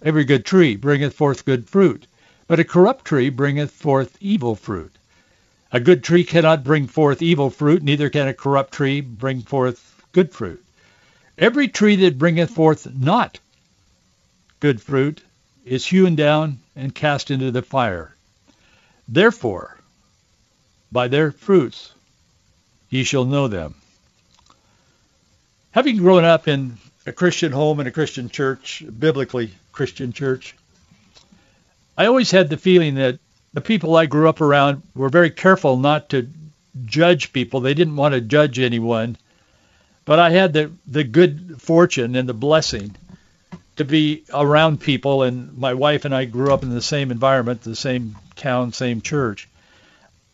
Every 0.00 0.24
good 0.24 0.44
tree 0.46 0.76
bringeth 0.76 1.14
forth 1.14 1.44
good 1.44 1.68
fruit, 1.68 2.06
but 2.46 2.60
a 2.60 2.64
corrupt 2.64 3.04
tree 3.04 3.28
bringeth 3.28 3.72
forth 3.72 4.16
evil 4.20 4.54
fruit. 4.54 4.94
A 5.72 5.80
good 5.80 6.04
tree 6.04 6.22
cannot 6.22 6.62
bring 6.62 6.86
forth 6.86 7.20
evil 7.20 7.50
fruit, 7.50 7.82
neither 7.82 8.08
can 8.08 8.28
a 8.28 8.34
corrupt 8.34 8.72
tree 8.72 9.00
bring 9.00 9.42
forth 9.42 10.04
good 10.12 10.32
fruit. 10.32 10.64
Every 11.36 11.66
tree 11.66 11.96
that 11.96 12.18
bringeth 12.18 12.50
forth 12.50 12.86
not 12.94 13.40
good 14.60 14.80
fruit 14.80 15.22
is 15.64 15.86
hewn 15.86 16.14
down 16.16 16.60
and 16.76 16.94
cast 16.94 17.30
into 17.30 17.50
the 17.50 17.62
fire. 17.62 18.14
Therefore, 19.08 19.78
by 20.92 21.08
their 21.08 21.32
fruits 21.32 21.92
ye 22.90 23.02
shall 23.02 23.24
know 23.24 23.48
them. 23.48 23.74
Having 25.78 25.98
grown 25.98 26.24
up 26.24 26.48
in 26.48 26.76
a 27.06 27.12
Christian 27.12 27.52
home 27.52 27.78
and 27.78 27.88
a 27.88 27.92
Christian 27.92 28.28
church, 28.30 28.82
biblically 28.98 29.52
Christian 29.70 30.12
church, 30.12 30.56
I 31.96 32.06
always 32.06 32.32
had 32.32 32.50
the 32.50 32.56
feeling 32.56 32.96
that 32.96 33.20
the 33.52 33.60
people 33.60 33.94
I 33.94 34.06
grew 34.06 34.28
up 34.28 34.40
around 34.40 34.82
were 34.96 35.08
very 35.08 35.30
careful 35.30 35.76
not 35.76 36.08
to 36.08 36.28
judge 36.84 37.32
people. 37.32 37.60
They 37.60 37.74
didn't 37.74 37.94
want 37.94 38.14
to 38.14 38.20
judge 38.20 38.58
anyone. 38.58 39.18
But 40.04 40.18
I 40.18 40.30
had 40.30 40.52
the, 40.52 40.72
the 40.88 41.04
good 41.04 41.62
fortune 41.62 42.16
and 42.16 42.28
the 42.28 42.34
blessing 42.34 42.96
to 43.76 43.84
be 43.84 44.24
around 44.34 44.80
people, 44.80 45.22
and 45.22 45.56
my 45.56 45.74
wife 45.74 46.04
and 46.04 46.12
I 46.12 46.24
grew 46.24 46.52
up 46.52 46.64
in 46.64 46.70
the 46.70 46.82
same 46.82 47.12
environment, 47.12 47.62
the 47.62 47.76
same 47.76 48.16
town, 48.34 48.72
same 48.72 49.00
church. 49.00 49.48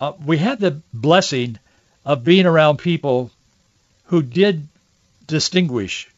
Uh, 0.01 0.15
we 0.25 0.39
had 0.39 0.59
the 0.59 0.81
blessing 0.95 1.59
of 2.03 2.25
being 2.25 2.47
around 2.47 2.79
people 2.79 3.31
who 4.07 4.23
did 4.23 4.69
distinguish. 5.27 6.11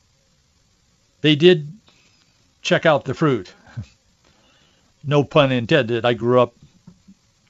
They 1.21 1.37
did 1.37 1.73
check 2.63 2.87
out 2.87 3.05
the 3.05 3.15
fruit. 3.15 3.53
no 5.05 5.25
pun 5.25 5.53
intended. 5.53 6.05
I 6.05 6.15
grew 6.15 6.41
up 6.41 6.55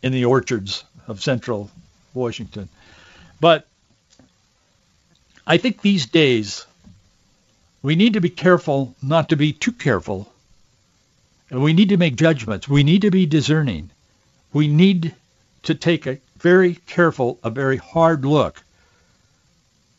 in 0.02 0.12
the 0.12 0.24
orchards 0.24 0.84
of 1.06 1.22
central 1.22 1.70
Washington. 2.14 2.68
But 3.40 3.66
I 5.46 5.58
think 5.58 5.80
these 5.80 6.06
days 6.06 6.66
we 7.82 7.94
need 7.94 8.14
to 8.14 8.20
be 8.20 8.30
careful 8.30 8.94
not 9.02 9.28
to 9.28 9.36
be 9.36 9.52
too 9.52 9.72
careful. 9.72 10.32
And 11.50 11.62
we 11.62 11.72
need 11.72 11.90
to 11.90 11.96
make 11.96 12.16
judgments. 12.16 12.68
We 12.68 12.82
need 12.82 13.02
to 13.02 13.10
be 13.10 13.26
discerning. 13.26 13.90
We 14.52 14.66
need 14.66 15.14
to 15.64 15.74
take 15.74 16.06
a 16.06 16.18
very 16.38 16.74
careful, 16.86 17.38
a 17.44 17.50
very 17.50 17.76
hard 17.76 18.24
look 18.24 18.62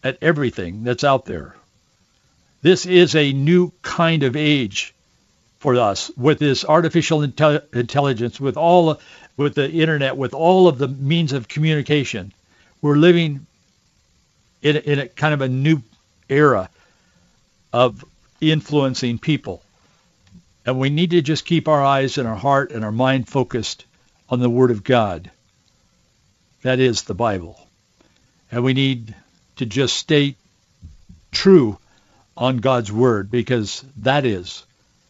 at 0.04 0.18
everything 0.22 0.84
that's 0.84 1.04
out 1.04 1.26
there. 1.26 1.56
This 2.62 2.86
is 2.86 3.16
a 3.16 3.34
new 3.34 3.72
kind 3.82 4.24
of 4.24 4.36
age 4.36 4.94
for 5.60 5.76
us 5.76 6.12
with 6.18 6.40
this 6.40 6.66
artificial 6.66 7.20
inte- 7.20 7.74
intelligence, 7.74 8.40
with 8.40 8.58
all 8.58 9.00
with 9.36 9.56
the 9.56 9.70
internet, 9.70 10.18
with 10.18 10.34
all 10.34 10.68
of 10.68 10.78
the 10.78 10.88
means 10.88 11.34
of 11.34 11.48
communication. 11.48 12.34
We're 12.82 12.96
living 12.96 13.46
in, 14.62 14.78
in 14.78 15.00
a 15.00 15.08
kind 15.08 15.34
of 15.34 15.42
a 15.42 15.50
new 15.50 15.82
era 16.30 16.70
of 17.72 18.04
influencing 18.42 19.20
people. 19.20 19.64
And 20.66 20.80
we 20.80 20.90
need 20.90 21.12
to 21.12 21.22
just 21.22 21.46
keep 21.46 21.68
our 21.68 21.84
eyes 21.84 22.18
and 22.18 22.28
our 22.28 22.36
heart 22.36 22.72
and 22.72 22.84
our 22.84 22.92
mind 22.92 23.30
focused 23.30 23.86
on 24.30 24.40
the 24.40 24.50
Word 24.50 24.72
of 24.72 24.84
God. 24.84 25.32
That 26.64 26.80
is 26.80 27.04
the 27.04 27.14
Bible. 27.14 27.60
And 28.52 28.64
we 28.64 28.74
need 28.74 29.16
to 29.58 29.66
just 29.66 29.96
stay 29.96 30.36
true 31.32 31.78
on 32.36 32.58
God's 32.58 32.92
Word 32.92 33.32
because 33.32 33.84
that 33.98 34.26
is 34.26 34.66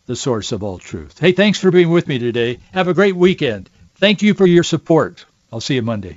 the 0.06 0.16
source 0.16 0.52
of 0.52 0.64
all 0.64 0.78
truth. 0.78 1.20
Hey, 1.20 1.34
thanks 1.34 1.60
for 1.60 1.72
being 1.72 1.90
with 1.90 2.08
me 2.08 2.20
today. 2.20 2.60
Have 2.74 2.88
a 2.88 2.94
great 2.94 3.16
weekend. 3.16 3.70
Thank 3.96 4.22
you 4.22 4.34
for 4.34 4.46
your 4.46 4.64
support. 4.64 5.26
I'll 5.52 5.62
see 5.62 5.76
you 5.76 5.82
Monday. 5.82 6.17